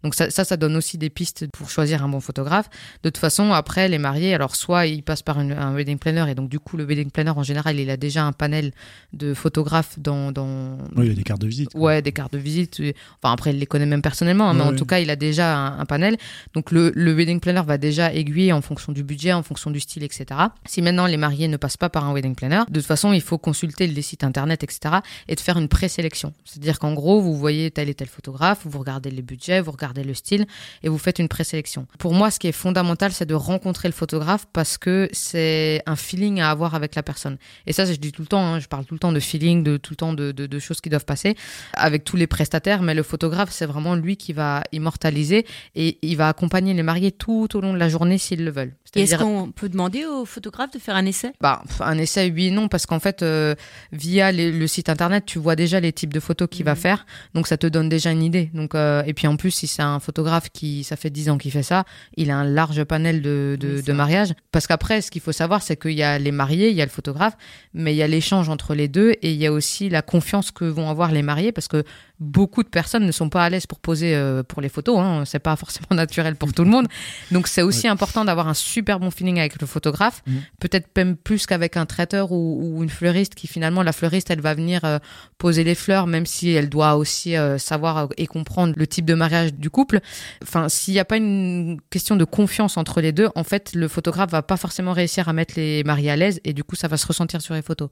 Donc 0.03 0.15
ça, 0.15 0.29
ça, 0.31 0.45
ça 0.45 0.57
donne 0.59 0.77
aussi 0.77 0.99
des 0.99 1.09
pistes 1.09 1.47
pour 1.57 1.71
choisir 1.71 2.05
un 2.05 2.09
bon 2.11 2.21
photographe. 2.21 2.69
De 3.03 3.09
toute 3.09 3.19
façon, 3.19 3.53
après, 3.53 3.89
les 3.89 3.99
mariés, 3.99 4.35
alors 4.35 4.55
soit 4.55 4.87
ils 4.87 5.03
passent 5.03 5.23
par 5.23 5.41
une- 5.41 5.53
un 5.53 5.73
wedding 5.75 5.99
planner 5.99 6.27
et 6.31 6.35
donc 6.35 6.51
du 6.51 6.59
coup, 6.59 6.77
le 6.77 6.85
wedding 6.85 7.11
planner 7.11 7.31
en 7.35 7.43
général, 7.43 7.79
il 7.81 7.89
a 7.89 7.97
déjà 7.97 8.25
un 8.25 8.33
panel 8.33 8.73
de 9.15 9.33
photographes 9.33 9.99
dans, 9.99 10.31
dans 10.31 10.77
Oui, 10.97 11.07
il 11.07 11.09
y 11.09 11.11
a 11.13 11.15
des 11.15 11.23
cartes 11.23 11.41
de 11.41 11.47
visite. 11.47 11.71
quoi. 11.71 11.81
Ouais, 11.81 12.03
des 12.03 12.13
cartes 12.13 12.33
de 12.35 12.39
visite. 12.39 12.81
Enfin, 13.23 13.33
après, 13.33 13.51
il 13.55 13.59
les 13.59 13.67
connaît 13.67 13.87
même 13.87 14.03
personnellement, 14.03 14.51
hein, 14.51 14.55
mais 14.55 14.61
Ouais, 14.61 14.67
en 14.67 14.71
ouais. 14.73 14.77
tout 14.77 14.85
cas, 14.87 14.99
il 14.99 15.09
a 15.11 15.17
déjà 15.17 15.57
un, 15.57 15.79
un 15.79 15.87
panel. 15.87 16.17
Donc, 16.55 16.71
le, 16.71 16.93
le 16.95 17.13
wedding 17.15 17.41
planner 17.41 17.63
va 17.67 17.79
déjà 17.79 18.13
aiguiller 18.13 18.53
en 18.53 18.61
fonction 18.61 18.93
du 18.93 19.03
budget, 19.05 19.33
en 19.33 19.43
fonction 19.43 19.71
du 19.71 19.81
style, 19.81 20.03
etc. 20.03 20.27
Si 20.67 20.83
maintenant 20.83 21.07
les 21.07 21.17
mariés 21.17 21.49
ne 21.49 21.57
passent 21.57 21.79
pas 21.79 21.89
par 21.89 22.05
un 22.05 22.13
wedding 22.13 22.35
planner, 22.35 22.63
de 22.69 22.81
toute 22.81 22.87
façon, 22.87 23.13
il 23.15 23.23
faut 23.23 23.39
consulter 23.39 23.87
les 23.87 24.03
sites 24.03 24.25
internet, 24.25 24.63
etc. 24.65 24.97
et 25.29 25.35
de 25.35 25.41
faire 25.41 25.57
une 25.59 25.69
présélection. 25.69 26.35
C'est-à-dire 26.45 26.74
qu'en 26.79 26.93
gros, 26.95 27.21
vous 27.21 27.37
voyez 27.37 27.71
tel 27.71 27.89
et 27.89 27.95
tel 27.95 28.09
photographe, 28.09 28.61
vous 28.65 28.79
regardez 28.79 29.11
les 29.11 29.23
budgets, 29.23 29.61
vous 29.61 29.73
regardez 29.73 30.05
le 30.05 30.15
style 30.15 30.47
et 30.83 30.89
vous 30.89 30.99
faites 30.99 31.19
une 31.19 31.29
présélection. 31.29 31.87
Pour 31.99 32.15
moi, 32.15 32.31
ce 32.31 32.39
qui 32.39 32.49
est 32.49 32.53
fondamental, 32.53 33.13
c'est 33.13 33.27
de 33.27 33.35
rencontrer 33.35 33.89
le 33.89 33.95
photographe 33.95 34.47
parce 34.53 34.79
que 34.79 35.09
c'est 35.13 35.83
un 35.87 35.97
feeling 35.97 36.41
à 36.41 36.51
avoir 36.51 36.75
avec 36.75 36.95
la 36.95 37.03
personne. 37.03 37.39
Et 37.67 37.73
ça, 37.73 37.85
je 37.85 37.95
dis 37.95 38.13
tout 38.13 38.23
le 38.23 38.29
temps, 38.29 38.45
hein, 38.45 38.61
je 38.61 38.69
parle 38.69 38.85
tout 38.85 38.95
le 38.95 39.01
temps 39.01 39.13
de 39.13 39.21
feeling, 39.21 39.63
de 39.63 39.77
tout 39.77 39.93
le 39.93 39.97
temps 39.97 40.13
de 40.13 40.59
choses 40.59 40.81
qui 40.81 40.89
doivent 40.89 41.05
passer 41.05 41.37
avec 41.75 42.05
tous 42.05 42.17
les 42.17 42.27
prestataires, 42.27 42.83
mais 42.83 42.95
le 42.95 43.03
photographe, 43.03 43.51
c'est 43.51 43.67
vraiment 43.67 43.95
lui 43.95 44.17
qui 44.17 44.33
va 44.33 44.63
immortaliser 44.73 45.47
et 45.75 45.99
il 46.03 46.17
va 46.17 46.29
accompagner 46.29 46.75
les 46.75 46.83
mariés 46.83 47.13
tout 47.13 47.49
au 47.55 47.61
long 47.61 47.73
de 47.73 47.79
la 47.79 47.89
journée 47.89 48.19
s'ils 48.19 48.45
le 48.45 48.51
veulent. 48.51 48.75
Et 48.97 49.03
est-ce 49.03 49.17
qu'on 49.17 49.51
peut 49.51 49.69
demander 49.69 50.05
au 50.05 50.25
photographe 50.25 50.71
de 50.73 50.79
faire 50.79 50.95
un 50.97 51.07
essai? 51.07 51.33
Bah, 51.41 51.63
un 51.81 51.99
essai, 51.99 52.31
oui 52.35 52.47
et 52.47 52.51
non, 52.51 52.69
parce 52.69 52.87
qu'en 52.87 53.01
fait, 53.01 53.23
euh, 53.23 53.55
via 53.93 54.31
les- 54.33 54.53
le 54.53 54.67
site 54.67 54.89
internet, 54.89 55.25
tu 55.27 55.39
vois 55.39 55.57
déjà 55.57 55.81
les 55.81 55.93
types 55.93 56.13
de 56.13 56.21
photos 56.21 56.49
qu'il 56.51 56.65
va 56.65 56.73
Mhm. 56.75 56.79
faire, 56.81 57.07
donc 57.35 57.47
ça 57.47 57.57
te 57.57 57.67
donne 57.67 57.89
déjà 57.89 58.11
une 58.11 58.23
idée. 58.23 58.51
Donc, 58.55 58.75
euh, 58.75 59.03
et 59.07 59.15
puis 59.15 59.27
en 59.27 59.37
plus, 59.37 59.51
si 59.51 59.67
c'est 59.67 59.83
un 59.83 60.01
photographe 60.01 60.49
qui, 60.53 60.85
ça 60.85 60.97
fait 60.97 61.11
10 61.11 61.29
ans 61.31 61.39
qu'il 61.39 61.51
fait 61.51 61.63
ça, 61.63 61.85
il 62.17 62.31
a 62.31 62.37
un 62.37 62.45
large 62.45 62.85
panel 62.85 63.23
de, 63.23 63.57
de, 63.59 63.77
Oui, 63.77 63.83
de 63.83 63.93
mariages. 63.93 64.35
Parce 64.53 64.67
qu'après, 64.67 65.01
ce 65.03 65.11
qu'il 65.11 65.21
faut 65.23 65.33
savoir, 65.33 65.63
c'est 65.63 65.77
qu'il 65.81 65.93
y 65.93 66.03
a 66.03 66.19
les 66.19 66.33
mariés, 66.33 66.71
il 66.71 66.77
y 66.77 66.83
a 66.83 66.85
le 66.85 66.91
photographe, 66.91 67.37
mais 67.73 67.93
il 67.95 67.97
y 67.97 68.03
a 68.03 68.07
l'échange 68.09 68.49
entre 68.49 68.75
les 68.75 68.89
deux 68.89 69.11
et 69.23 69.33
il 69.33 69.37
y 69.37 69.47
a 69.47 69.53
aussi 69.53 69.89
la 69.89 70.03
confiance 70.03 70.51
que 70.51 70.65
vont 70.65 70.89
avoir 70.91 71.11
les 71.13 71.23
mariés, 71.23 71.53
parce 71.53 71.69
que 71.69 71.83
beaucoup 72.21 72.63
de 72.63 72.69
personnes 72.69 73.05
ne 73.05 73.13
sont 73.13 73.29
pas 73.29 73.45
à 73.45 73.51
l'aise 73.51 73.67
pour 73.67 73.81
poser 73.81 74.15
euh, 74.15 74.43
pour 74.43 74.63
les 74.63 74.69
photos. 74.69 74.99
Hein. 74.99 75.25
C'est 75.27 75.41
pas 75.41 75.57
forcément 75.57 75.89
naturel 75.91 76.37
pour 76.37 76.53
tout 76.53 76.63
le 76.65 76.71
monde. 76.71 76.87
Donc 77.33 77.49
c'est 77.49 77.63
aussi 77.63 77.89
important 77.89 78.25
d'avoir 78.25 78.49
un 78.49 78.55
super 78.55 79.01
bon 79.01 79.11
feeling 79.11 79.39
avec 79.39 79.61
le 79.61 79.67
photographe. 79.67 80.23
Mhm. 80.27 80.43
Peut-être 80.61 80.89
même 80.97 81.17
plus 81.17 81.47
qu'avec 81.47 81.77
un 81.77 81.87
traiteur 81.87 82.31
ou, 82.31 82.61
ou 82.63 82.83
une 82.83 82.89
fleuriste 82.89 83.35
qui 83.35 83.47
finalement 83.47 83.83
la 83.83 83.93
fleuriste 83.93 84.31
elle 84.31 84.41
va 84.41 84.55
venir 84.55 84.85
euh, 84.85 84.99
poser 85.39 85.65
les 85.65 85.75
fleurs 85.75 86.07
même 86.07 86.27
si 86.27 86.51
elle 86.51 86.69
doit 86.69 86.95
aussi 86.95 87.37
euh, 87.37 87.59
savoir 87.59 88.09
et 88.17 88.27
comprendre 88.27 88.75
le 88.77 88.87
type 88.87 89.05
de 89.05 89.15
mariage 89.15 89.55
du 89.55 89.71
couple. 89.71 90.01
Enfin 90.43 90.69
s'il 90.69 90.95
n'y 90.95 91.01
a 91.01 91.05
pas 91.05 91.17
une 91.17 91.79
question 91.91 92.15
de 92.17 92.25
confiance 92.25 92.77
entre 92.77 93.01
les 93.01 93.13
deux, 93.13 93.29
en 93.35 93.45
fait 93.45 93.75
le 93.75 93.89
photographe 93.89 94.31
va 94.31 94.43
pas 94.43 94.57
forcément 94.57 94.93
réussir 94.93 95.29
à 95.29 95.33
mettre 95.33 95.55
les 95.57 95.83
mariés 95.83 96.11
à 96.11 96.17
l'aise 96.17 96.41
et 96.45 96.53
du 96.53 96.63
coup 96.63 96.77
ça 96.77 96.87
va 96.87 96.97
se 96.97 97.07
ressentir 97.07 97.43
sur 97.43 97.55
les 97.55 97.63
photos. 97.63 97.91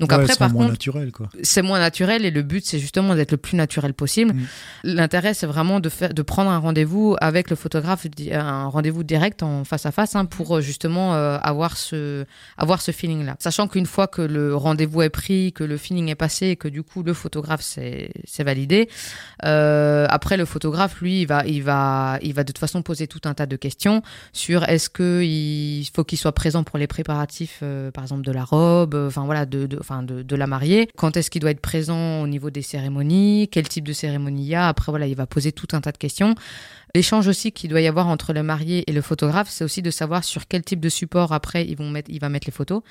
Donc 0.00 0.10
Ouais, 0.10 0.16
après 0.16 0.32
c'est 0.32 0.38
par 0.38 0.50
moins 0.50 0.62
contre 0.62 0.72
naturel, 0.72 1.12
quoi. 1.12 1.28
c'est 1.42 1.62
moins 1.62 1.78
naturel 1.78 2.24
et 2.24 2.30
le 2.30 2.42
but 2.42 2.64
c'est 2.64 2.78
justement 2.78 3.14
d'être 3.14 3.30
le 3.30 3.36
plus 3.36 3.56
naturel 3.56 3.94
possible. 3.94 4.34
Mm. 4.34 4.46
L'intérêt 4.84 5.34
c'est 5.34 5.46
vraiment 5.46 5.80
de 5.80 5.88
faire 5.88 6.12
de 6.12 6.22
prendre 6.22 6.50
un 6.50 6.58
rendez-vous 6.58 7.16
avec 7.20 7.50
le 7.50 7.56
photographe 7.56 8.06
un 8.32 8.66
rendez-vous 8.66 9.04
direct 9.04 9.42
en 9.42 9.64
face 9.64 9.86
à 9.86 9.92
face 9.92 10.16
hein, 10.16 10.24
pour 10.24 10.56
euh, 10.56 10.60
justement 10.60 11.14
euh, 11.14 11.38
avoir 11.42 11.76
ce 11.76 12.24
avoir 12.56 12.80
ce 12.80 12.90
feeling 12.90 13.24
là. 13.24 13.36
Sachant 13.38 13.68
qu'une 13.68 13.86
fois 13.86 14.06
que 14.06 14.22
le 14.22 14.56
rendez-vous 14.56 15.02
est 15.02 15.10
pris, 15.10 15.52
que 15.52 15.64
le 15.64 15.76
feeling 15.76 16.08
est 16.08 16.14
passé 16.14 16.48
et 16.48 16.56
que 16.56 16.68
du 16.68 16.82
coup 16.82 17.02
le 17.02 17.14
photographe 17.14 17.62
c'est 17.62 18.10
c'est 18.24 18.44
validé, 18.44 18.88
euh, 19.44 20.06
après 20.10 20.36
le 20.36 20.44
photographe 20.44 21.00
lui 21.00 21.22
il 21.22 21.26
va 21.26 21.44
il 21.46 21.62
va 21.62 22.18
il 22.22 22.34
va 22.34 22.42
de 22.42 22.48
toute 22.48 22.58
façon 22.58 22.82
poser 22.82 23.06
tout 23.06 23.20
un 23.24 23.34
tas 23.34 23.46
de 23.46 23.56
questions 23.56 24.02
sur 24.32 24.64
est-ce 24.64 24.88
que 24.90 25.22
il 25.22 25.88
faut 25.94 26.04
qu'il 26.04 26.18
soit 26.18 26.32
présent 26.32 26.64
pour 26.64 26.78
les 26.78 26.86
préparatifs 26.86 27.60
euh, 27.62 27.90
par 27.90 28.04
exemple 28.04 28.22
de 28.22 28.32
la 28.32 28.44
robe, 28.44 28.94
euh, 28.94 29.08
enfin 29.08 29.24
voilà 29.24 29.46
de 29.46 29.66
de 29.66 29.78
enfin 29.84 30.02
de, 30.02 30.36
la 30.36 30.46
mariée, 30.46 30.88
quand 30.96 31.16
est-ce 31.16 31.30
qu'il 31.30 31.40
doit 31.40 31.50
être 31.50 31.60
présent 31.60 32.22
au 32.22 32.26
niveau 32.26 32.50
des 32.50 32.62
cérémonies, 32.62 33.48
quel 33.50 33.68
type 33.68 33.84
de 33.84 33.92
cérémonie 33.92 34.42
il 34.44 34.48
y 34.48 34.54
a, 34.54 34.68
après 34.68 34.90
voilà, 34.90 35.06
il 35.06 35.14
va 35.14 35.26
poser 35.26 35.52
tout 35.52 35.68
un 35.72 35.80
tas 35.80 35.92
de 35.92 35.98
questions. 35.98 36.34
L'échange 36.94 37.28
aussi 37.28 37.52
qu'il 37.52 37.70
doit 37.70 37.80
y 37.80 37.86
avoir 37.86 38.08
entre 38.08 38.32
le 38.32 38.42
marié 38.42 38.84
et 38.88 38.92
le 38.92 39.02
photographe, 39.02 39.48
c'est 39.50 39.64
aussi 39.64 39.82
de 39.82 39.90
savoir 39.90 40.24
sur 40.24 40.46
quel 40.48 40.62
type 40.62 40.80
de 40.80 40.88
support 40.88 41.32
après 41.32 41.66
ils 41.66 41.76
vont 41.76 41.90
mettre 41.90 42.10
il 42.10 42.20
va 42.20 42.28
mettre 42.28 42.46
les 42.46 42.52
photos. 42.52 42.82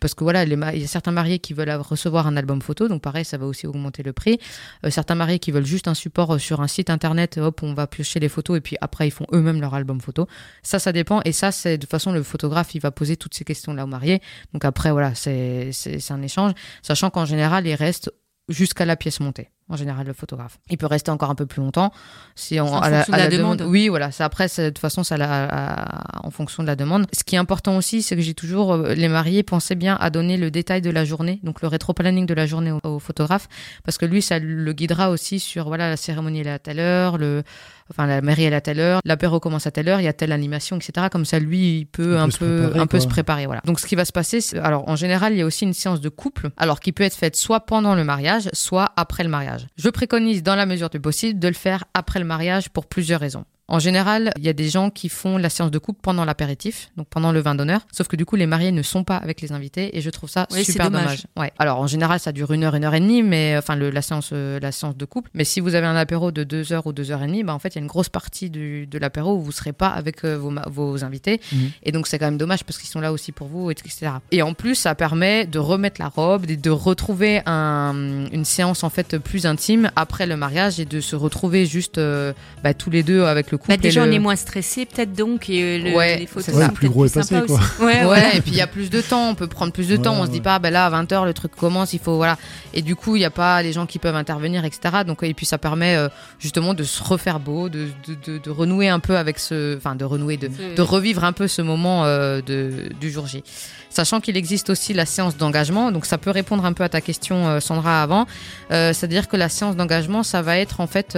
Parce 0.00 0.14
que 0.14 0.24
voilà, 0.24 0.44
il 0.44 0.80
y 0.80 0.84
a 0.84 0.86
certains 0.86 1.12
mariés 1.12 1.38
qui 1.38 1.52
veulent 1.52 1.70
recevoir 1.70 2.26
un 2.26 2.36
album 2.36 2.62
photo, 2.62 2.88
donc 2.88 3.02
pareil, 3.02 3.24
ça 3.24 3.38
va 3.38 3.46
aussi 3.46 3.66
augmenter 3.66 4.02
le 4.02 4.12
prix. 4.12 4.38
Euh, 4.84 4.90
certains 4.90 5.14
mariés 5.14 5.38
qui 5.38 5.50
veulent 5.50 5.66
juste 5.66 5.88
un 5.88 5.94
support 5.94 6.34
euh, 6.34 6.38
sur 6.38 6.60
un 6.60 6.68
site 6.68 6.90
internet, 6.90 7.38
hop, 7.38 7.62
on 7.62 7.74
va 7.74 7.86
piocher 7.86 8.18
les 8.20 8.28
photos 8.28 8.58
et 8.58 8.60
puis 8.60 8.76
après 8.80 9.06
ils 9.06 9.10
font 9.10 9.26
eux-mêmes 9.32 9.60
leur 9.60 9.74
album 9.74 10.00
photo. 10.00 10.26
Ça, 10.62 10.78
ça 10.78 10.92
dépend. 10.92 11.20
Et 11.24 11.32
ça, 11.32 11.52
c'est 11.52 11.76
de 11.76 11.82
toute 11.82 11.90
façon 11.90 12.12
le 12.12 12.22
photographe, 12.22 12.74
il 12.74 12.80
va 12.80 12.90
poser 12.90 13.16
toutes 13.16 13.34
ces 13.34 13.44
questions-là 13.44 13.84
au 13.84 13.88
marié. 13.88 14.20
Donc 14.52 14.64
après, 14.64 14.90
voilà, 14.90 15.14
c'est 15.14 15.70
un 16.10 16.22
échange, 16.22 16.52
sachant 16.82 17.10
qu'en 17.10 17.24
général, 17.24 17.66
il 17.66 17.74
reste 17.74 18.12
jusqu'à 18.48 18.84
la 18.84 18.96
pièce 18.96 19.20
montée. 19.20 19.50
En 19.72 19.76
général, 19.76 20.04
le 20.06 20.12
photographe. 20.12 20.58
Il 20.68 20.76
peut 20.78 20.86
rester 20.86 21.12
encore 21.12 21.30
un 21.30 21.36
peu 21.36 21.46
plus 21.46 21.62
longtemps 21.62 21.92
si 22.34 22.58
on, 22.60 22.66
en 22.66 22.80
à 22.80 22.90
la, 22.90 22.96
fonction 22.98 23.12
à 23.14 23.16
de 23.18 23.22
la 23.22 23.28
la 23.30 23.36
demande. 23.36 23.62
Oui, 23.62 23.88
voilà. 23.88 24.10
C'est 24.10 24.24
après, 24.24 24.48
c'est- 24.48 24.64
de 24.64 24.68
toute 24.70 24.80
façon, 24.80 25.04
ça 25.04 25.16
la- 25.16 25.44
à- 25.44 26.26
en 26.26 26.30
fonction 26.32 26.64
de 26.64 26.66
la 26.66 26.74
demande. 26.74 27.06
Ce 27.12 27.22
qui 27.22 27.36
est 27.36 27.38
important 27.38 27.76
aussi, 27.76 28.02
c'est 28.02 28.16
que 28.16 28.22
j'ai 28.22 28.34
toujours 28.34 28.72
euh, 28.72 28.94
les 28.94 29.08
mariés 29.08 29.44
pensaient 29.44 29.76
bien 29.76 29.96
à 30.00 30.10
donner 30.10 30.36
le 30.36 30.50
détail 30.50 30.80
de 30.82 30.90
la 30.90 31.04
journée, 31.04 31.38
donc 31.44 31.62
le 31.62 31.68
rétro-planning 31.68 32.26
de 32.26 32.34
la 32.34 32.46
journée 32.46 32.72
au, 32.72 32.80
au 32.82 32.98
photographe, 32.98 33.48
parce 33.84 33.96
que 33.96 34.06
lui, 34.06 34.22
ça 34.22 34.40
le 34.40 34.72
guidera 34.72 35.10
aussi 35.10 35.38
sur 35.38 35.68
voilà 35.68 35.88
la 35.88 35.96
cérémonie 35.96 36.40
est 36.40 36.50
à 36.50 36.58
telle 36.58 36.80
heure, 36.80 37.16
le 37.16 37.44
enfin 37.90 38.06
la 38.06 38.20
mairie 38.22 38.44
elle 38.44 38.52
est 38.52 38.56
à 38.56 38.60
telle 38.60 38.80
heure, 38.80 39.00
l'apéro 39.04 39.40
commence 39.40 39.66
à 39.66 39.70
telle 39.70 39.88
heure, 39.88 40.00
il 40.00 40.04
y 40.04 40.08
a 40.08 40.12
telle 40.12 40.32
animation, 40.32 40.76
etc. 40.76 41.08
Comme 41.10 41.24
ça, 41.24 41.38
lui, 41.38 41.78
il 41.80 41.86
peut 41.86 42.14
Il 42.14 42.18
un 42.18 42.28
peut 42.28 42.70
peu 42.72 42.80
un 42.80 42.86
peu 42.86 42.98
quoi. 42.98 43.00
se 43.00 43.08
préparer. 43.08 43.46
Voilà. 43.46 43.60
Donc 43.64 43.80
ce 43.80 43.86
qui 43.86 43.94
va 43.96 44.04
se 44.04 44.12
passer, 44.12 44.40
c'est- 44.40 44.58
alors 44.58 44.88
en 44.88 44.96
général, 44.96 45.32
il 45.32 45.38
y 45.38 45.42
a 45.42 45.46
aussi 45.46 45.64
une 45.64 45.72
séance 45.74 46.00
de 46.00 46.08
couple, 46.08 46.50
alors 46.56 46.80
qui 46.80 46.92
peut 46.92 47.04
être 47.04 47.16
faite 47.16 47.36
soit 47.36 47.60
pendant 47.60 47.94
le 47.94 48.04
mariage, 48.04 48.48
soit 48.52 48.90
après 48.96 49.22
le 49.24 49.28
mariage. 49.30 49.66
Je 49.76 49.88
préconise 49.88 50.42
dans 50.42 50.54
la 50.54 50.66
mesure 50.66 50.90
du 50.90 51.00
possible 51.00 51.38
de 51.38 51.48
le 51.48 51.54
faire 51.54 51.84
après 51.94 52.18
le 52.18 52.24
mariage 52.24 52.70
pour 52.70 52.86
plusieurs 52.86 53.20
raisons. 53.20 53.44
En 53.70 53.78
général, 53.78 54.32
il 54.36 54.44
y 54.44 54.48
a 54.48 54.52
des 54.52 54.68
gens 54.68 54.90
qui 54.90 55.08
font 55.08 55.38
la 55.38 55.48
séance 55.48 55.70
de 55.70 55.78
couple 55.78 56.00
pendant 56.02 56.24
l'apéritif, 56.24 56.90
donc 56.96 57.06
pendant 57.08 57.30
le 57.30 57.40
vin 57.40 57.54
d'honneur. 57.54 57.86
Sauf 57.92 58.08
que 58.08 58.16
du 58.16 58.24
coup, 58.24 58.34
les 58.34 58.46
mariés 58.46 58.72
ne 58.72 58.82
sont 58.82 59.04
pas 59.04 59.16
avec 59.16 59.40
les 59.40 59.52
invités 59.52 59.96
et 59.96 60.00
je 60.00 60.10
trouve 60.10 60.28
ça 60.28 60.48
Oui, 60.52 60.64
super 60.64 60.86
dommage. 60.90 61.04
dommage. 61.04 61.24
Ouais. 61.36 61.52
Alors 61.58 61.78
en 61.78 61.86
général, 61.86 62.18
ça 62.18 62.32
dure 62.32 62.52
une 62.52 62.64
heure, 62.64 62.74
une 62.74 62.84
heure 62.84 62.94
et 62.94 63.00
demie, 63.00 63.22
mais 63.22 63.54
enfin 63.56 63.76
le, 63.76 63.90
la 63.90 64.02
séance, 64.02 64.30
euh, 64.32 64.58
la 64.58 64.72
séance 64.72 64.96
de 64.96 65.04
couple. 65.04 65.30
Mais 65.34 65.44
si 65.44 65.60
vous 65.60 65.76
avez 65.76 65.86
un 65.86 65.94
apéro 65.94 66.32
de 66.32 66.42
deux 66.42 66.72
heures 66.72 66.86
ou 66.86 66.92
deux 66.92 67.12
heures 67.12 67.22
et 67.22 67.26
demie, 67.28 67.44
bah, 67.44 67.54
en 67.54 67.60
fait, 67.60 67.68
il 67.68 67.74
y 67.76 67.78
a 67.78 67.82
une 67.82 67.86
grosse 67.86 68.08
partie 68.08 68.50
du, 68.50 68.88
de 68.88 68.98
l'apéro 68.98 69.36
où 69.36 69.40
vous 69.40 69.52
serez 69.52 69.72
pas 69.72 69.88
avec 69.88 70.24
euh, 70.24 70.36
vos, 70.36 71.04
invités. 71.04 71.40
Mhm. 71.52 71.70
Et 71.84 71.92
donc 71.92 72.08
c'est 72.08 72.18
quand 72.18 72.26
même 72.26 72.38
dommage 72.38 72.64
parce 72.64 72.76
qu'ils 72.76 72.88
sont 72.88 73.00
là 73.00 73.12
aussi 73.12 73.30
pour 73.30 73.46
vous, 73.46 73.70
etc. 73.70 74.10
Et 74.32 74.42
en 74.42 74.52
plus, 74.52 74.74
ça 74.74 74.96
permet 74.96 75.46
de 75.46 75.60
remettre 75.60 76.00
la 76.00 76.08
robe, 76.08 76.50
et 76.50 76.56
de 76.56 76.70
retrouver 76.70 77.40
un, 77.46 77.94
une 78.32 78.44
séance 78.44 78.82
en 78.82 78.90
fait 78.90 79.18
plus 79.18 79.46
intime 79.46 79.92
après 79.94 80.26
le 80.26 80.36
mariage 80.36 80.80
et 80.80 80.84
de 80.84 81.00
se 81.00 81.14
retrouver 81.14 81.66
juste 81.66 81.98
euh, 81.98 82.32
bah, 82.64 82.74
tous 82.74 82.90
les 82.90 83.04
deux 83.04 83.22
avec 83.22 83.52
le 83.52 83.59
couple. 83.60 83.68
Bah, 83.68 83.76
déjà, 83.76 84.04
le- 84.04 84.10
on 84.10 84.14
est 84.14 84.18
moins 84.18 84.36
stressé, 84.36 84.86
peut-être 84.86 85.12
donc, 85.12 85.48
et 85.48 85.62
euh, 85.62 85.78
le- 85.78 85.96
Ouais, 85.96 86.18
les 86.18 86.26
photos 86.26 86.48
le 86.68 86.72
plus 86.74 86.88
gros 86.88 87.04
est 87.06 87.14
passé, 87.14 87.36
quoi. 87.46 87.60
Ouais, 87.86 88.04
Ouais, 88.04 88.36
et 88.36 88.40
puis 88.40 88.50
il 88.50 88.56
y 88.56 88.60
a 88.60 88.66
plus 88.66 88.90
de 88.90 89.00
temps, 89.00 89.28
on 89.30 89.34
peut 89.34 89.46
prendre 89.46 89.72
plus 89.72 89.86
de 89.88 89.96
temps, 89.96 90.14
Ouais, 90.14 90.20
on 90.22 90.26
se 90.26 90.30
dit 90.30 90.40
pas, 90.40 90.58
ben 90.58 90.70
là, 90.70 90.86
à 90.86 90.90
20h, 90.90 91.24
le 91.24 91.32
truc 91.34 91.52
commence, 91.54 91.92
il 91.92 92.00
faut, 92.00 92.16
voilà. 92.16 92.36
Et 92.74 92.82
du 92.82 92.96
coup, 92.96 93.16
il 93.16 93.20
n'y 93.20 93.24
a 93.24 93.30
pas 93.30 93.62
les 93.62 93.72
gens 93.72 93.86
qui 93.86 93.98
peuvent 93.98 94.16
intervenir, 94.16 94.64
etc. 94.64 95.04
Donc, 95.06 95.22
et 95.22 95.32
puis 95.34 95.46
ça 95.46 95.58
permet 95.58 95.94
euh, 95.96 96.08
justement 96.38 96.74
de 96.74 96.82
se 96.82 97.02
refaire 97.02 97.38
beau, 97.40 97.68
de, 97.68 97.86
de, 98.08 98.16
de, 98.32 98.38
de 98.38 98.50
renouer 98.50 98.88
un 98.88 98.98
peu 99.00 99.16
avec 99.16 99.38
ce. 99.38 99.76
Enfin, 99.76 99.94
de 99.94 100.04
renouer, 100.04 100.36
de, 100.36 100.48
de 100.76 100.82
revivre 100.82 101.24
un 101.24 101.32
peu 101.32 101.46
ce 101.48 101.62
moment 101.62 102.04
euh, 102.04 102.40
de, 102.40 102.88
du 103.00 103.10
jour 103.10 103.26
J. 103.26 103.44
Sachant 103.92 104.20
qu'il 104.20 104.36
existe 104.36 104.70
aussi 104.70 104.94
la 104.94 105.04
séance 105.04 105.36
d'engagement, 105.36 105.90
donc 105.90 106.06
ça 106.06 106.16
peut 106.16 106.30
répondre 106.30 106.64
un 106.64 106.72
peu 106.72 106.84
à 106.84 106.88
ta 106.88 107.00
question, 107.00 107.48
euh, 107.48 107.60
Sandra, 107.60 108.02
avant. 108.02 108.26
Euh, 108.70 108.92
C'est-à-dire 108.92 109.26
que 109.28 109.36
la 109.36 109.48
séance 109.48 109.74
d'engagement, 109.74 110.22
ça 110.22 110.42
va 110.42 110.58
être 110.58 110.80
en 110.80 110.86
fait. 110.86 111.16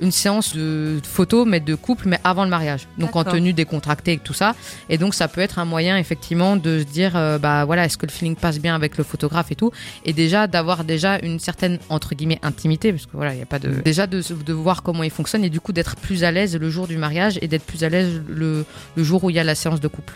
Une 0.00 0.12
séance 0.12 0.54
de 0.54 1.00
photos, 1.02 1.46
mais 1.46 1.60
de 1.60 1.74
couple, 1.74 2.08
mais 2.08 2.18
avant 2.24 2.44
le 2.44 2.50
mariage. 2.50 2.86
Donc 2.98 3.16
en 3.16 3.24
tenue 3.24 3.52
décontractée 3.52 4.12
et 4.12 4.18
tout 4.18 4.34
ça. 4.34 4.54
Et 4.88 4.98
donc 4.98 5.14
ça 5.14 5.28
peut 5.28 5.40
être 5.40 5.58
un 5.58 5.64
moyen 5.64 5.96
effectivement 5.96 6.56
de 6.56 6.80
se 6.80 6.84
dire, 6.84 7.16
euh, 7.16 7.38
bah 7.38 7.64
voilà, 7.64 7.84
est-ce 7.84 7.96
que 7.98 8.06
le 8.06 8.12
feeling 8.12 8.36
passe 8.36 8.58
bien 8.58 8.74
avec 8.74 8.98
le 8.98 9.04
photographe 9.04 9.50
et 9.52 9.56
tout. 9.56 9.70
Et 10.04 10.12
déjà 10.12 10.46
d'avoir 10.46 10.84
déjà 10.84 11.18
une 11.22 11.38
certaine, 11.38 11.78
entre 11.88 12.14
guillemets, 12.14 12.38
intimité, 12.42 12.92
parce 12.92 13.06
que 13.06 13.12
voilà, 13.14 13.32
il 13.32 13.36
n'y 13.36 13.42
a 13.42 13.46
pas 13.46 13.58
de... 13.58 13.70
Déjà 13.70 14.06
de, 14.06 14.22
de 14.44 14.52
voir 14.52 14.82
comment 14.82 15.02
il 15.02 15.10
fonctionne 15.10 15.44
et 15.44 15.50
du 15.50 15.60
coup 15.60 15.72
d'être 15.72 15.96
plus 15.96 16.24
à 16.24 16.30
l'aise 16.30 16.56
le 16.56 16.70
jour 16.70 16.86
du 16.86 16.98
mariage 16.98 17.38
et 17.42 17.48
d'être 17.48 17.64
plus 17.64 17.84
à 17.84 17.88
l'aise 17.88 18.22
le, 18.28 18.64
le 18.96 19.04
jour 19.04 19.24
où 19.24 19.30
il 19.30 19.36
y 19.36 19.38
a 19.38 19.44
la 19.44 19.54
séance 19.54 19.80
de 19.80 19.88
couple. 19.88 20.14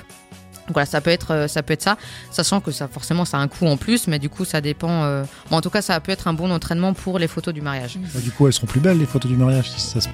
Donc 0.70 0.76
voilà, 0.76 0.86
ça 0.86 1.00
peut 1.00 1.10
être 1.10 1.32
euh, 1.32 1.48
ça 1.48 1.64
peut 1.64 1.72
être 1.72 1.82
ça, 1.82 1.96
sachant 2.30 2.60
que 2.60 2.70
ça 2.70 2.86
forcément 2.86 3.24
ça 3.24 3.38
a 3.38 3.40
un 3.40 3.48
coût 3.48 3.66
en 3.66 3.76
plus, 3.76 4.06
mais 4.06 4.20
du 4.20 4.28
coup 4.28 4.44
ça 4.44 4.60
dépend. 4.60 5.02
euh, 5.02 5.24
bon, 5.50 5.56
en 5.56 5.60
tout 5.60 5.68
cas, 5.68 5.82
ça 5.82 5.98
peut 5.98 6.12
être 6.12 6.28
un 6.28 6.32
bon 6.32 6.48
entraînement 6.52 6.94
pour 6.94 7.18
les 7.18 7.26
photos 7.26 7.52
du 7.52 7.60
mariage. 7.60 7.98
Bah, 8.14 8.20
du 8.20 8.30
coup, 8.30 8.46
elles 8.46 8.52
seront 8.52 8.68
plus 8.68 8.78
belles, 8.78 8.96
les 8.98 9.04
photos 9.04 9.28
du 9.28 9.36
mariage, 9.36 9.68
si 9.68 9.80
ça 9.80 10.00
se 10.00 10.08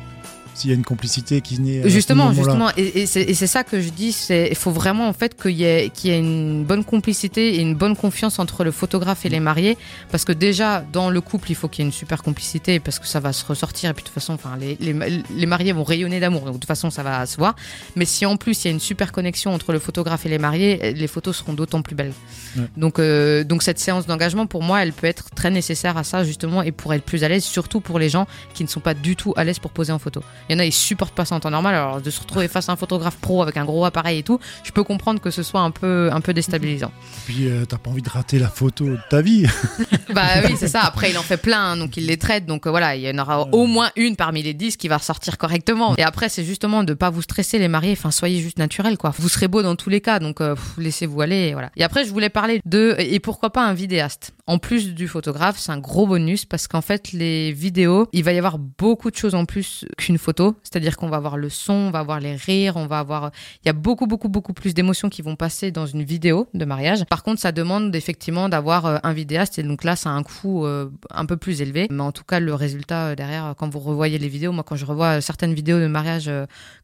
s'il 0.57 0.71
y 0.71 0.73
a 0.73 0.77
une 0.77 0.85
complicité 0.85 1.41
qui 1.41 1.61
naît. 1.61 1.81
à 1.81 1.85
ce 1.85 1.89
Justement, 1.89 2.33
justement, 2.33 2.71
et, 2.77 3.03
et 3.03 3.07
c'est 3.07 3.47
ça 3.47 3.65
que 3.65 3.81
je 3.81 3.91
dis, 3.91 4.13
c'est 4.13 4.49
il 4.51 4.57
faut 4.57 4.71
vraiment 4.71 5.09
en 5.09 5.13
fait 5.13 5.41
qu'il 5.41 5.53
y 5.53 5.65
ait 5.65 5.91
qu'il 5.93 6.11
y 6.11 6.15
ait 6.15 6.19
une 6.19 6.65
bonne 6.65 6.85
complicité 6.85 7.57
et 7.57 7.61
une 7.61 7.75
bonne 7.75 7.97
confiance 7.97 8.39
entre 8.39 8.65
le 8.65 8.71
photographe 8.71 9.27
et 9.27 9.29
les 9.29 9.41
mariés, 9.41 9.77
parce 10.11 10.25
que 10.25 10.33
déjà 10.33 10.85
dans 10.93 11.11
le 11.11 11.21
couple, 11.21 11.51
il 11.51 11.55
faut 11.55 11.69
qu'il 11.69 11.85
y 11.85 11.87
ait 11.87 11.91
une 11.91 11.93
super 11.93 12.23
complicité, 12.23 12.81
parce 12.81 12.99
que 12.99 13.07
ça 13.07 13.21
va 13.21 13.33
se 13.33 13.45
ressortir 13.45 13.91
et 13.91 13.95
puis 13.95 14.03
de 14.03 14.09
toute 14.09 14.15
façon, 14.15 14.35
enfin 14.35 14.57
les, 14.59 14.77
les, 14.81 15.23
les 15.35 15.47
mariés 15.47 15.73
vont 15.73 15.85
rayonner 15.85 16.21
d'amour, 16.21 16.43
donc 16.43 16.55
de 16.55 16.59
toute 16.59 16.67
façon 16.67 16.91
ça 16.91 17.03
va 17.03 17.27
se 17.27 17.37
voir. 17.37 17.57
Mais 17.95 18.05
si 18.05 18.27
en 18.27 18.37
plus 18.37 18.65
il 18.65 18.69
y 18.69 18.71
a 18.71 18.73
une 18.73 18.81
super 18.81 19.13
connexion 19.13 19.53
entre 19.53 19.73
le 19.73 19.79
photographe 19.79 20.27
et 20.27 20.29
les 20.29 20.39
mariés, 20.39 20.93
les 20.93 21.07
photos 21.07 21.37
seront 21.37 21.53
d'autant 21.53 21.83
plus 21.83 21.95
belles. 21.95 22.13
Ouais. 22.57 22.65
Donc 22.77 22.99
euh, 22.99 23.45
donc 23.45 23.63
cette 23.63 23.79
séance 23.79 24.07
d'engagement 24.07 24.47
pour 24.47 24.63
moi, 24.63 24.83
elle 24.83 24.93
peut 24.93 25.07
être 25.07 25.31
très 25.35 25.51
nécessaire 25.51 25.97
à 25.97 26.05
ça 26.05 26.25
justement 26.25 26.63
et 26.63 26.73
pour 26.73 26.93
être 26.95 27.05
plus 27.05 27.25
à 27.25 27.29
l'aise, 27.29 27.45
surtout 27.45 27.81
pour 27.81 27.99
les 27.99 28.09
gens 28.09 28.27
qui 28.55 28.63
ne 28.65 28.69
sont 28.69 28.81
pas 28.81 28.95
du 28.95 29.17
tout 29.17 29.33
à 29.37 29.45
l'aise 29.45 29.59
pour 29.59 29.71
poser 29.71 29.93
en 29.93 29.99
photo. 29.99 30.23
Il 30.49 30.55
y 30.55 30.57
en 30.57 30.59
a, 30.61 30.65
ils 30.65 30.73
supportent 30.73 31.15
pas 31.15 31.25
ça 31.25 31.35
en 31.35 31.41
temps 31.41 31.51
normal. 31.51 31.75
Alors 31.75 32.01
de 32.01 32.11
se 32.11 32.21
retrouver 32.21 32.49
face 32.49 32.69
à 32.69 32.73
un 32.73 32.77
photographe 32.77 33.17
pro 33.17 33.43
avec 33.43 33.57
un 33.57 33.65
gros 33.65 33.85
appareil 33.85 34.19
et 34.19 34.23
tout, 34.23 34.39
je 34.63 34.71
peux 34.71 34.85
comprendre 34.85 35.21
que 35.21 35.31
ce 35.31 35.43
soit 35.43 35.61
un 35.61 35.71
peu, 35.71 36.11
un 36.13 36.21
peu 36.21 36.33
déstabilisant. 36.33 36.93
Puis 37.27 37.49
euh, 37.49 37.65
t'as 37.65 37.79
pas 37.79 37.91
envie 37.91 38.03
de 38.03 38.09
rater 38.09 38.39
la 38.39 38.49
photo 38.49 38.85
de 38.87 38.99
ta 39.11 39.23
vie. 39.23 39.47
bah 40.15 40.27
oui, 40.45 40.55
c'est 40.59 40.69
ça. 40.69 40.83
Après, 40.83 41.11
il 41.11 41.19
en 41.19 41.23
fait 41.23 41.37
plein, 41.37 41.73
hein, 41.73 41.77
donc 41.77 41.97
il 41.97 42.07
les 42.07 42.17
traite. 42.17 42.47
Donc 42.47 42.67
euh, 42.67 42.71
voilà, 42.71 42.97
il 42.97 43.03
y 43.03 43.11
en 43.11 43.19
aura 43.19 43.49
au 43.53 43.67
moins 43.67 43.91
une 43.97 44.17
parmi 44.17 44.43
les 44.43 44.55
10 44.55 44.77
qui 44.77 44.89
va 44.89 44.99
ressortir 44.99 45.39
correctement. 45.39 45.95
Et 45.99 46.03
après, 46.03 46.29
c'est 46.29 46.45
justement 46.45 46.85
de 46.85 46.95
pas 46.95 47.11
vous 47.11 47.23
stresser 47.23 47.59
les 47.59 47.69
mariés. 47.69 47.93
Enfin, 47.93 48.11
soyez 48.11 48.41
juste 48.41 48.59
naturel, 48.59 48.97
quoi. 48.99 49.13
Vous 49.19 49.29
serez 49.29 49.49
beau 49.49 49.63
dans 49.63 49.77
tous 49.77 49.91
les 49.91 50.01
cas, 50.01 50.19
donc 50.19 50.41
euh, 50.41 50.55
laissez-vous 50.79 51.21
aller. 51.21 51.49
Et 51.49 51.53
voilà. 51.53 51.71
Et 51.77 51.85
après, 51.85 52.05
je 52.05 52.11
voulais 52.11 52.31
parler 52.31 52.61
de 52.65 52.95
et 52.99 53.21
pourquoi 53.21 53.51
pas 53.51 53.65
un 53.65 53.75
vidéaste. 53.75 54.33
En 54.47 54.59
plus 54.59 54.95
du 54.95 55.09
photographe, 55.09 55.59
c'est 55.59 55.73
un 55.73 55.79
gros 55.79 56.07
bonus 56.07 56.45
parce 56.45 56.69
qu'en 56.69 56.81
fait, 56.81 57.13
les 57.13 57.53
vidéos, 57.53 58.09
il 58.13 58.23
va 58.23 58.33
y 58.33 58.39
avoir 58.39 58.59
beaucoup 58.59 59.11
de 59.11 59.17
choses 59.17 59.35
en 59.35 59.45
plus 59.45 59.85
qu'une 59.99 60.19
photo. 60.19 60.36
C'est-à-dire 60.63 60.97
qu'on 60.97 61.09
va 61.09 61.17
avoir 61.17 61.37
le 61.37 61.49
son, 61.49 61.73
on 61.73 61.91
va 61.91 62.01
avoir 62.01 62.21
les 62.21 62.37
rires, 62.37 62.77
on 62.77 62.87
va 62.87 62.99
avoir. 62.99 63.31
Il 63.65 63.67
y 63.67 63.71
a 63.71 63.73
beaucoup, 63.73 64.07
beaucoup, 64.07 64.29
beaucoup 64.29 64.53
plus 64.53 64.75
d'émotions 64.75 65.09
qui 65.09 65.23
vont 65.23 65.37
passer 65.37 65.71
dans 65.71 65.87
une 65.87 66.03
vidéo 66.03 66.49
de 66.55 66.65
mariage. 66.65 67.05
Par 67.07 67.23
contre, 67.23 67.41
ça 67.41 67.53
demande 67.53 67.95
effectivement 67.95 68.49
d'avoir 68.49 68.87
euh, 68.87 68.99
un 69.03 69.13
vidéaste 69.13 69.59
et 69.59 69.63
donc 69.63 69.85
là, 69.85 69.97
ça 69.97 70.11
a 70.11 70.13
un 70.13 70.23
coût 70.23 70.67
euh, 70.67 70.91
un 71.11 71.27
peu 71.27 71.37
plus 71.37 71.61
élevé. 71.63 71.87
Mais 71.91 72.03
en 72.03 72.13
tout 72.13 72.25
cas, 72.25 72.41
le 72.41 72.55
résultat 72.55 73.09
euh, 73.09 73.15
derrière, 73.15 73.55
quand 73.57 73.69
vous 73.69 73.81
revoyez 73.81 74.19
les 74.19 74.29
vidéos, 74.29 74.53
moi, 74.53 74.65
quand 74.65 74.77
je 74.77 74.87
revois 74.87 75.21
certaines 75.21 75.55
vidéos 75.55 75.79
de 75.79 75.87
mariage 75.87 76.31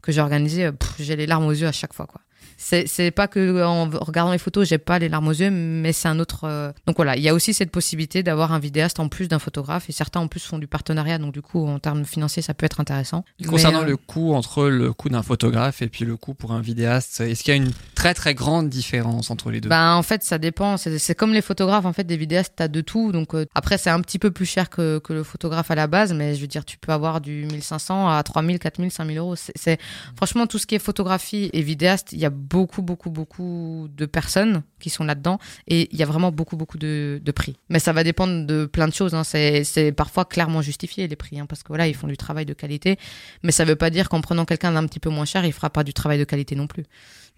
que 0.03 0.13
j'ai 0.13 0.21
organisées, 0.21 0.71
j'ai 0.99 1.17
les 1.17 1.27
larmes 1.27 1.47
aux 1.47 1.53
yeux 1.53 1.67
à 1.69 1.73
chaque 1.73 1.93
fois, 1.93 2.07
quoi. 2.07 2.21
C'est 2.57 3.11
pas 3.11 3.29
que 3.29 3.63
en 3.65 3.89
regardant 3.91 4.33
les 4.33 4.39
photos, 4.39 4.69
j'ai 4.69 4.79
pas 4.79 4.99
les 4.99 5.09
larmes 5.09 5.29
aux 5.29 5.33
yeux, 5.33 5.51
mais 5.51 5.93
c'est 5.93 6.09
un 6.09 6.19
autre. 6.21 6.45
euh, 6.45 6.73
Donc 6.87 6.97
voilà, 6.97 7.17
il 7.17 7.23
y 7.23 7.29
a 7.29 7.35
aussi 7.35 7.55
cette 7.55 7.71
possibilité 7.71 8.23
d'avoir 8.23 8.53
un 8.53 8.59
vidéaste 8.59 9.01
en 9.01 9.09
plus 9.09 9.29
d'un 9.29 9.39
photographe, 9.39 9.89
et 9.89 9.93
certains 9.93 10.21
en 10.21 10.29
plus 10.29 10.45
font 10.45 10.59
du 10.59 10.67
partenariat, 10.67 11.19
donc 11.19 11.33
du 11.33 11.43
coup, 11.43 11.67
en 11.67 11.79
termes 11.79 12.05
financiers, 12.05 12.43
ça 12.43 12.55
peut 12.55 12.67
être 12.67 12.81
intéressant. 12.81 13.25
Concernant 13.47 13.81
Mais, 13.81 13.85
euh, 13.87 13.91
le 13.91 13.97
coût 13.97 14.35
entre 14.35 14.69
le 14.69 14.93
coût 14.93 15.09
d'un 15.09 15.23
photographe 15.23 15.83
et 15.83 15.89
puis 15.89 16.05
le 16.05 16.17
coût 16.17 16.35
pour 16.35 16.53
un 16.53 16.61
vidéaste, 16.61 17.21
est-ce 17.21 17.43
qu'il 17.43 17.55
y 17.55 17.59
a 17.59 17.63
une 17.63 17.73
très 17.95 18.15
très 18.15 18.35
grande 18.35 18.69
différence 18.69 19.31
entre 19.31 19.51
les 19.51 19.61
deux? 19.61 19.69
Ben, 19.69 19.95
en 19.95 20.03
fait, 20.03 20.23
ça 20.23 20.39
dépend. 20.39 20.77
C'est 20.77 21.15
comme 21.15 21.33
les 21.33 21.43
photographes, 21.43 21.85
en 21.85 21.93
fait, 21.93 22.05
des 22.05 22.17
vidéastes, 22.17 22.55
t'as 22.57 22.69
de 22.69 22.81
tout. 22.81 23.13
Donc, 23.13 23.35
euh, 23.35 23.47
après, 23.55 23.79
c'est 23.79 23.91
un 23.91 24.01
petit 24.01 24.19
peu 24.19 24.31
plus 24.31 24.47
cher 24.47 24.71
que, 24.71 24.99
que 24.99 25.13
le 25.13 25.23
photographe 25.23 25.71
à 25.71 25.75
la 25.75 25.87
base, 25.87 26.13
mais 26.13 26.35
je 26.35 26.41
veux 26.41 26.47
dire, 26.47 26.65
tu 26.65 26.79
peux 26.79 26.93
avoir 26.93 27.21
du 27.21 27.47
1500 27.47 28.09
à 28.09 28.23
3000, 28.23 28.59
4000, 28.59 28.91
5000 28.91 29.19
euros. 29.19 29.35
C'est 29.37 29.79
franchement 30.17 30.47
tout 30.47 30.59
ce 30.59 30.67
qui 30.67 30.75
est 30.75 30.79
photographie 30.79 31.51
et 31.53 31.63
vidéaste. 31.63 32.13
Il 32.13 32.19
y 32.19 32.27
a 32.27 32.31
beaucoup, 32.33 32.83
beaucoup, 32.83 33.11
beaucoup 33.11 33.89
de 33.97 34.07
personnes 34.07 34.63
qui 34.81 34.91
sont 34.91 35.05
là-dedans 35.05 35.39
et 35.69 35.89
il 35.93 35.99
y 35.99 36.03
a 36.03 36.07
vraiment 36.07 36.33
beaucoup, 36.33 36.57
beaucoup 36.57 36.79
de, 36.79 37.21
de 37.25 37.33
prix. 37.33 37.57
Mais 37.69 37.79
ça 37.79 37.93
va 37.93 38.03
dépendre 38.03 38.47
de 38.47 38.67
plein 38.67 38.89
de 38.89 38.93
choses. 38.93 39.15
Hein. 39.15 39.23
C'est 39.25 39.93
parfois 39.97 40.25
clairement 40.25 40.61
justifié 40.63 41.07
les 41.07 41.17
prix, 41.17 41.39
hein, 41.39 41.47
parce 41.47 41.63
que 41.63 41.69
voilà, 41.69 41.87
ils 41.87 41.95
font 41.95 42.09
du 42.09 42.17
travail 42.17 42.45
de 42.47 42.55
qualité. 42.55 42.99
Mais 43.45 43.53
ça 43.53 43.65
veut 43.65 43.77
pas 43.77 43.91
dire 43.91 44.09
qu'en 44.09 44.21
prenant 44.21 44.45
quelqu'un 44.45 44.73
d'un 44.73 44.87
petit 44.87 44.99
peu 45.01 45.11
moins 45.11 45.25
cher, 45.25 45.45
il 45.45 45.53
fera 45.53 45.71
pas 45.71 45.85
du 45.85 45.93
travail 45.93 46.19
de 46.19 46.25
qualité 46.25 46.57
non 46.57 46.67
plus. 46.67 46.85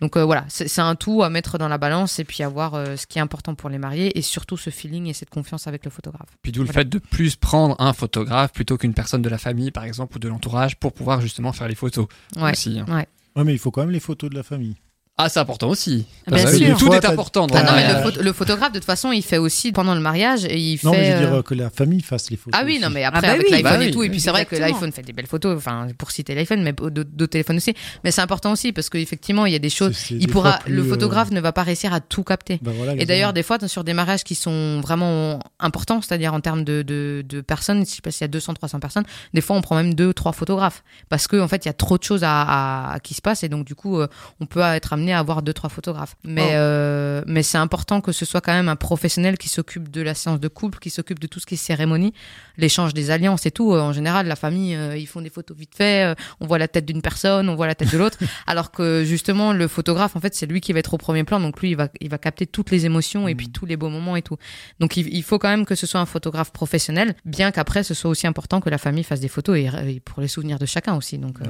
Donc 0.00 0.16
euh, 0.16 0.24
voilà, 0.24 0.44
c'est 0.48 0.80
un 0.80 0.96
tout 0.96 1.22
à 1.22 1.30
mettre 1.30 1.56
dans 1.56 1.68
la 1.68 1.78
balance 1.78 2.18
et 2.18 2.24
puis 2.24 2.42
avoir 2.42 2.74
euh, 2.74 2.96
ce 2.96 3.06
qui 3.06 3.18
est 3.18 3.22
important 3.22 3.54
pour 3.54 3.70
les 3.70 3.78
mariés 3.78 4.18
et 4.18 4.22
surtout 4.22 4.56
ce 4.56 4.70
feeling 4.70 5.06
et 5.06 5.12
cette 5.12 5.30
confiance 5.30 5.68
avec 5.68 5.84
le 5.84 5.90
photographe. 5.92 6.30
Puis 6.42 6.50
d'où 6.50 6.62
le 6.62 6.68
fait 6.72 6.84
de 6.88 6.98
plus 6.98 7.36
prendre 7.36 7.76
un 7.80 7.92
photographe 7.92 8.52
plutôt 8.52 8.76
qu'une 8.76 8.92
personne 8.92 9.22
de 9.22 9.28
la 9.28 9.38
famille, 9.38 9.70
par 9.70 9.84
exemple, 9.84 10.16
ou 10.16 10.18
de 10.18 10.26
l'entourage, 10.26 10.76
pour 10.76 10.92
pouvoir 10.94 11.20
justement 11.20 11.52
faire 11.52 11.68
les 11.68 11.76
photos 11.76 12.06
Ouais. 12.36 12.50
aussi. 12.50 12.80
hein. 12.80 12.86
Ouais, 12.92 13.06
mais 13.42 13.52
il 13.52 13.58
faut 13.58 13.72
quand 13.72 13.80
même 13.80 13.90
les 13.90 14.00
photos 14.00 14.30
de 14.30 14.36
la 14.36 14.44
famille. 14.44 14.76
Ah, 15.16 15.28
c'est 15.28 15.38
important 15.38 15.68
aussi. 15.68 16.06
Bien 16.26 16.44
que 16.44 16.56
sûr. 16.56 16.76
Tout 16.76 16.92
est 16.92 17.04
important 17.04 17.46
dans 17.46 17.54
Ah 17.54 17.60
le 17.60 17.66
non, 17.66 17.72
mais 17.76 17.82
le, 17.82 17.86
mariage. 17.94 18.04
photo- 18.14 18.22
le 18.22 18.32
photographe, 18.32 18.72
de 18.72 18.78
toute 18.80 18.84
façon, 18.86 19.12
il 19.12 19.22
fait 19.22 19.38
aussi 19.38 19.70
pendant 19.70 19.94
le 19.94 20.00
mariage 20.00 20.44
et 20.44 20.58
il 20.58 20.80
Non, 20.82 20.92
fait. 20.92 20.98
mais 20.98 21.06
je 21.06 21.12
veux 21.12 21.18
dire 21.26 21.34
euh, 21.36 21.42
que 21.42 21.54
la 21.54 21.70
famille 21.70 22.00
fasse 22.02 22.32
les 22.32 22.36
photos. 22.36 22.58
Ah 22.60 22.64
oui, 22.66 22.80
non, 22.80 22.86
aussi. 22.88 22.94
mais 22.94 23.04
après, 23.04 23.18
Ah 23.18 23.22
bah 23.28 23.32
avec 23.34 23.46
oui. 23.46 23.52
l'iPhone 23.52 23.78
Bah 23.78 23.84
et 23.84 23.86
oui. 23.86 23.92
tout, 23.92 24.02
et 24.02 24.10
puis 24.10 24.18
c'est 24.18 24.30
vrai 24.30 24.44
que 24.44 24.56
l'iPhone 24.56 24.90
fait 24.90 25.02
des 25.02 25.12
belles 25.12 25.28
photos, 25.28 25.56
enfin, 25.56 25.86
pour 25.96 26.10
citer 26.10 26.34
l'iPhone, 26.34 26.64
mais 26.64 26.72
d'autres 26.72 27.26
téléphones 27.26 27.58
aussi. 27.58 27.74
Mais 28.02 28.10
c'est 28.10 28.22
important 28.22 28.50
aussi 28.50 28.72
parce 28.72 28.88
qu'effectivement, 28.90 29.46
il 29.46 29.52
y 29.52 29.56
a 29.56 29.60
des 29.60 29.70
choses. 29.70 29.96
Il 30.10 30.26
pourra, 30.26 30.58
le 30.66 30.82
euh, 30.82 30.88
photographe 30.88 31.30
ne 31.30 31.40
va 31.40 31.52
pas 31.52 31.62
réussir 31.62 31.94
à 31.94 32.00
tout 32.00 32.24
capter. 32.24 32.58
bah 32.60 32.72
voilà, 32.76 32.94
Et 33.00 33.06
d'ailleurs, 33.06 33.32
des 33.32 33.44
fois, 33.44 33.58
sur 33.68 33.84
des 33.84 33.92
mariages 33.94 34.24
qui 34.24 34.34
sont 34.34 34.80
vraiment 34.80 35.38
importants, 35.60 36.00
c'est-à-dire 36.02 36.34
en 36.34 36.40
termes 36.40 36.64
de, 36.64 36.82
de, 36.82 37.24
de 37.28 37.40
personnes, 37.40 37.86
je 37.86 37.90
sais 37.92 38.02
pas 38.02 38.10
s'il 38.10 38.22
y 38.22 38.24
a 38.24 38.28
200, 38.28 38.54
300 38.54 38.80
personnes, 38.80 39.04
des 39.32 39.40
fois, 39.40 39.54
on 39.54 39.60
prend 39.62 39.76
même 39.76 39.94
deux, 39.94 40.12
trois 40.12 40.32
photographes. 40.32 40.82
Parce 41.08 41.28
qu'en 41.28 41.38
en 41.44 41.46
fait, 41.48 41.64
il 41.66 41.68
y 41.68 41.70
a 41.70 41.72
trop 41.74 41.98
de 41.98 42.02
choses 42.02 42.24
à, 42.24 42.42
à- 42.42 42.94
à- 42.94 42.98
qui 42.98 43.14
se 43.14 43.22
passent 43.22 43.44
et 43.44 43.48
donc, 43.48 43.64
du 43.64 43.76
coup, 43.76 44.00
euh, 44.00 44.08
on 44.40 44.46
peut 44.46 44.58
être 44.60 44.92
amené 44.92 45.03
à 45.12 45.18
avoir 45.18 45.42
deux, 45.42 45.52
trois 45.52 45.70
photographes. 45.70 46.16
Mais, 46.24 46.42
Oh. 46.44 46.54
euh, 46.54 47.22
mais 47.26 47.42
c'est 47.42 47.58
important 47.58 48.00
que 48.00 48.12
ce 48.12 48.24
soit 48.24 48.40
quand 48.40 48.52
même 48.52 48.68
un 48.68 48.76
professionnel 48.76 49.38
qui 49.38 49.48
s'occupe 49.48 49.90
de 49.90 50.00
la 50.02 50.14
séance 50.14 50.40
de 50.40 50.48
couple, 50.48 50.78
qui 50.78 50.90
s'occupe 50.90 51.18
de 51.18 51.26
tout 51.26 51.40
ce 51.40 51.46
qui 51.46 51.54
est 51.54 51.58
cérémonie, 51.58 52.12
l'échange 52.56 52.94
des 52.94 53.10
alliances 53.10 53.46
et 53.46 53.50
tout. 53.50 53.72
Euh, 53.74 53.80
En 53.80 53.92
général, 53.92 54.26
la 54.26 54.36
famille, 54.36 54.74
euh, 54.74 54.96
ils 54.96 55.06
font 55.06 55.20
des 55.20 55.30
photos 55.30 55.56
vite 55.56 55.74
fait, 55.76 56.04
euh, 56.04 56.14
on 56.40 56.46
voit 56.46 56.58
la 56.58 56.68
tête 56.68 56.86
d'une 56.86 57.02
personne, 57.02 57.48
on 57.48 57.54
voit 57.54 57.66
la 57.66 57.74
tête 57.74 57.90
de 57.92 57.98
l'autre. 57.98 58.18
alors 58.46 58.70
que 58.70 59.04
justement, 59.04 59.52
le 59.52 59.68
photographe, 59.68 60.16
en 60.16 60.20
fait, 60.20 60.34
c'est 60.34 60.46
lui 60.46 60.60
qui 60.60 60.72
va 60.72 60.78
être 60.78 60.94
au 60.94 60.98
premier 60.98 61.24
plan. 61.24 61.40
Donc 61.40 61.60
lui, 61.60 61.70
il 61.70 61.76
va, 61.76 61.88
il 62.00 62.08
va 62.08 62.18
capter 62.18 62.46
toutes 62.46 62.70
les 62.70 62.86
émotions 62.86 63.28
et 63.28 63.34
puis 63.34 63.50
tous 63.50 63.66
les 63.66 63.76
beaux 63.76 63.88
moments 63.90 64.16
et 64.16 64.22
tout. 64.22 64.36
Donc 64.80 64.96
il, 64.96 65.08
il 65.14 65.22
faut 65.22 65.38
quand 65.38 65.48
même 65.48 65.66
que 65.66 65.74
ce 65.74 65.86
soit 65.86 66.00
un 66.00 66.06
photographe 66.06 66.52
professionnel, 66.52 67.14
bien 67.24 67.50
qu'après, 67.50 67.82
ce 67.82 67.94
soit 67.94 68.10
aussi 68.10 68.26
important 68.26 68.60
que 68.60 68.70
la 68.70 68.78
famille 68.78 69.04
fasse 69.04 69.20
des 69.20 69.28
photos 69.28 69.56
et, 69.58 69.70
et 69.88 70.00
pour 70.00 70.20
les 70.20 70.28
souvenirs 70.28 70.58
de 70.58 70.66
chacun 70.66 70.94
aussi. 70.96 71.18
Donc, 71.18 71.38
Ouais. 71.40 71.46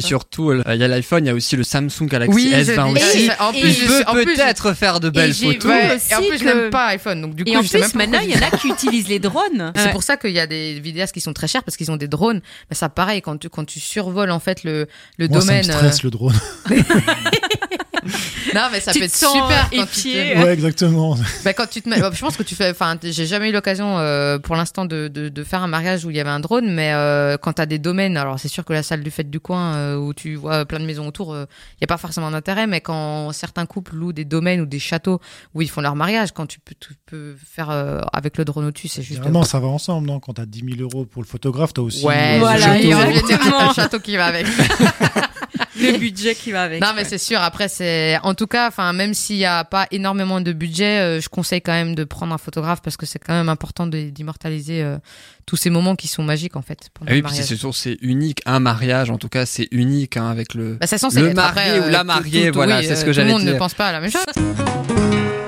Puis 0.00 0.02
surtout, 0.02 0.50
euh, 0.50 0.62
il 0.74 0.76
y 0.80 0.84
a 0.84 0.88
l'iPhone, 0.88 1.24
il 1.24 1.28
y 1.28 1.30
a 1.30 1.34
aussi 1.34 1.56
le 1.56 1.62
Samsung 1.64 2.06
Galaxy 2.06 2.34
Oui, 2.34 2.50
je 2.54 2.72
S20 2.72 2.94
dis- 2.94 3.02
aussi. 3.02 3.30
en 3.38 3.50
plus, 3.52 3.60
Il 3.82 4.04
peut 4.04 4.24
peut-être 4.24 4.72
faire 4.74 5.00
de 5.00 5.08
belles 5.08 5.32
photos. 5.32 5.64
Ouais, 5.70 5.96
et 6.10 6.14
en 6.14 6.18
plus, 6.22 6.38
je 6.38 6.44
n'aime 6.44 6.70
pas 6.70 6.86
iPhone, 6.88 7.22
donc 7.22 7.34
du 7.34 7.44
coup, 7.44 7.50
Et 7.50 7.56
en 7.56 7.62
je 7.62 7.68
sais 7.68 7.78
même 7.80 7.88
plus, 7.90 7.96
maintenant, 7.98 8.18
il 8.22 8.30
y 8.30 8.34
en 8.36 8.42
a 8.46 8.50
qui 8.56 8.68
utilisent 8.76 9.08
les 9.08 9.18
drones. 9.18 9.72
C'est 9.74 9.86
Ouais. 9.86 9.92
pour 9.92 10.02
ça 10.02 10.16
qu'il 10.18 10.32
y 10.32 10.38
a 10.40 10.46
des 10.46 10.78
vidéastes 10.80 11.14
qui 11.14 11.20
sont 11.20 11.32
très 11.32 11.48
chers 11.48 11.62
parce 11.64 11.76
qu'ils 11.78 11.90
ont 11.90 11.96
des 11.96 12.08
drones. 12.08 12.40
Mais 12.70 12.76
ça, 12.76 12.88
pareil, 12.90 13.22
quand 13.22 13.38
tu, 13.38 13.48
quand 13.48 13.64
tu 13.64 13.80
survoles 13.80 14.30
en 14.30 14.38
fait 14.40 14.64
le, 14.64 14.86
le 15.16 15.28
Moi, 15.28 15.38
domaine. 15.40 15.62
ça 15.64 15.72
me 15.72 15.78
stresse 15.78 16.02
le 16.02 16.10
drone. 16.10 16.34
Non, 18.54 18.62
mais 18.72 18.80
ça 18.80 18.92
Tu 18.92 18.98
peut 19.00 19.04
être 19.04 19.16
super 19.16 19.68
épié. 19.72 20.34
te... 20.34 20.38
Ouais. 20.44 20.52
exactement. 20.52 21.16
bah, 21.44 21.52
quand 21.52 21.68
tu 21.68 21.82
te 21.82 21.88
mets. 21.88 21.96
Je 21.96 22.20
pense 22.20 22.36
que 22.36 22.42
tu 22.42 22.54
fais. 22.54 22.70
Enfin, 22.70 22.96
j'ai 23.02 23.26
jamais 23.26 23.50
eu 23.50 23.52
l'occasion 23.52 23.98
euh, 23.98 24.38
pour 24.38 24.56
l'instant 24.56 24.84
de, 24.84 25.08
de, 25.08 25.28
de 25.28 25.44
faire 25.44 25.62
un 25.62 25.66
mariage 25.68 26.04
où 26.04 26.10
il 26.10 26.16
y 26.16 26.20
avait 26.20 26.30
un 26.30 26.40
drone, 26.40 26.70
mais 26.72 26.92
euh, 26.92 27.36
quand 27.36 27.54
tu 27.54 27.62
as 27.62 27.66
des 27.66 27.78
domaines, 27.78 28.16
alors 28.16 28.38
c'est 28.38 28.48
sûr 28.48 28.64
que 28.64 28.72
la 28.72 28.82
salle 28.82 29.02
du 29.02 29.10
fête 29.10 29.30
du 29.30 29.40
coin 29.40 29.74
euh, 29.74 29.96
où 29.96 30.14
tu 30.14 30.34
vois 30.36 30.64
plein 30.64 30.80
de 30.80 30.84
maisons 30.86 31.06
autour, 31.06 31.34
il 31.36 31.38
n'y 31.80 31.84
a 31.84 31.86
pas 31.86 31.96
forcément 31.96 32.30
d'intérêt, 32.30 32.66
mais 32.66 32.80
quand 32.80 33.32
certains 33.32 33.66
couples 33.66 33.94
louent 33.94 34.12
des 34.12 34.24
domaines 34.24 34.60
ou 34.60 34.66
des 34.66 34.78
châteaux 34.78 35.20
où 35.54 35.62
ils 35.62 35.70
font 35.70 35.80
leur 35.80 35.96
mariage, 35.96 36.32
quand 36.32 36.46
tu 36.46 36.58
peux, 36.60 36.74
tu 36.78 36.94
peux 37.06 37.34
faire 37.44 37.70
euh, 37.70 38.00
avec 38.12 38.36
le 38.38 38.44
drone 38.44 38.66
au-dessus, 38.66 38.88
c'est 38.88 39.02
juste. 39.02 39.14
Généralement, 39.16 39.44
ça 39.44 39.60
va 39.60 39.66
ensemble, 39.68 40.06
non? 40.06 40.20
Quand 40.20 40.34
t'as 40.34 40.46
10 40.46 40.64
000 40.76 40.80
euros 40.80 41.04
pour 41.04 41.22
le 41.22 41.26
photographe, 41.28 41.72
t'as 41.74 41.82
aussi. 41.82 42.04
Ouais, 42.04 42.36
euh, 42.36 42.38
Voilà, 42.40 42.60
château. 42.78 43.08
exactement. 43.10 43.68
le 43.68 43.74
château 43.74 43.98
qui 44.00 44.16
va 44.16 44.26
avec. 44.26 44.46
Le 45.80 45.98
budget 45.98 46.34
qui 46.34 46.52
va 46.52 46.62
avec. 46.62 46.80
Non, 46.80 46.88
mais 46.96 47.04
c'est 47.04 47.18
sûr. 47.18 47.40
Après, 47.40 47.68
c'est 47.68 48.18
en 48.22 48.34
tout 48.34 48.46
cas, 48.46 48.68
enfin, 48.68 48.92
même 48.92 49.14
s'il 49.14 49.36
n'y 49.36 49.44
a 49.44 49.64
pas 49.64 49.86
énormément 49.90 50.40
de 50.40 50.52
budget, 50.52 51.00
euh, 51.00 51.20
je 51.20 51.28
conseille 51.28 51.60
quand 51.60 51.72
même 51.72 51.94
de 51.94 52.04
prendre 52.04 52.32
un 52.34 52.38
photographe 52.38 52.80
parce 52.82 52.96
que 52.96 53.06
c'est 53.06 53.18
quand 53.18 53.34
même 53.34 53.48
important 53.48 53.86
d'immortaliser 53.86 54.82
euh, 54.82 54.96
tous 55.46 55.56
ces 55.56 55.70
moments 55.70 55.96
qui 55.96 56.08
sont 56.08 56.22
magiques 56.22 56.56
en 56.56 56.62
fait. 56.62 56.88
Ah 57.02 57.10
oui, 57.10 57.22
puis 57.22 57.34
c'est 57.34 57.56
sûr, 57.56 57.74
c'est 57.74 57.98
unique. 58.00 58.40
Un 58.46 58.60
mariage, 58.60 59.10
en 59.10 59.18
tout 59.18 59.28
cas, 59.28 59.46
c'est 59.46 59.68
unique 59.70 60.16
hein, 60.16 60.28
avec 60.30 60.54
le. 60.54 60.74
Bah, 60.74 60.86
c'est 60.86 60.98
censé 60.98 61.20
le 61.20 61.32
marié 61.34 61.50
Après, 61.70 61.80
ou 61.86 61.90
la 61.90 62.00
tout- 62.00 62.06
mariée, 62.06 62.46
tout- 62.48 62.54
voilà, 62.54 62.78
oui, 62.80 62.84
c'est 62.86 62.96
ce 62.96 63.00
euh, 63.00 63.04
que 63.04 63.10
Tout 63.10 63.12
j'allais 63.14 63.28
le 63.28 63.32
monde 63.34 63.42
ne 63.44 63.50
dire. 63.50 63.58
pense 63.58 63.74
pas 63.74 63.86
à 63.88 63.92
la 63.92 64.00
même 64.00 64.10
chose. 64.10 64.24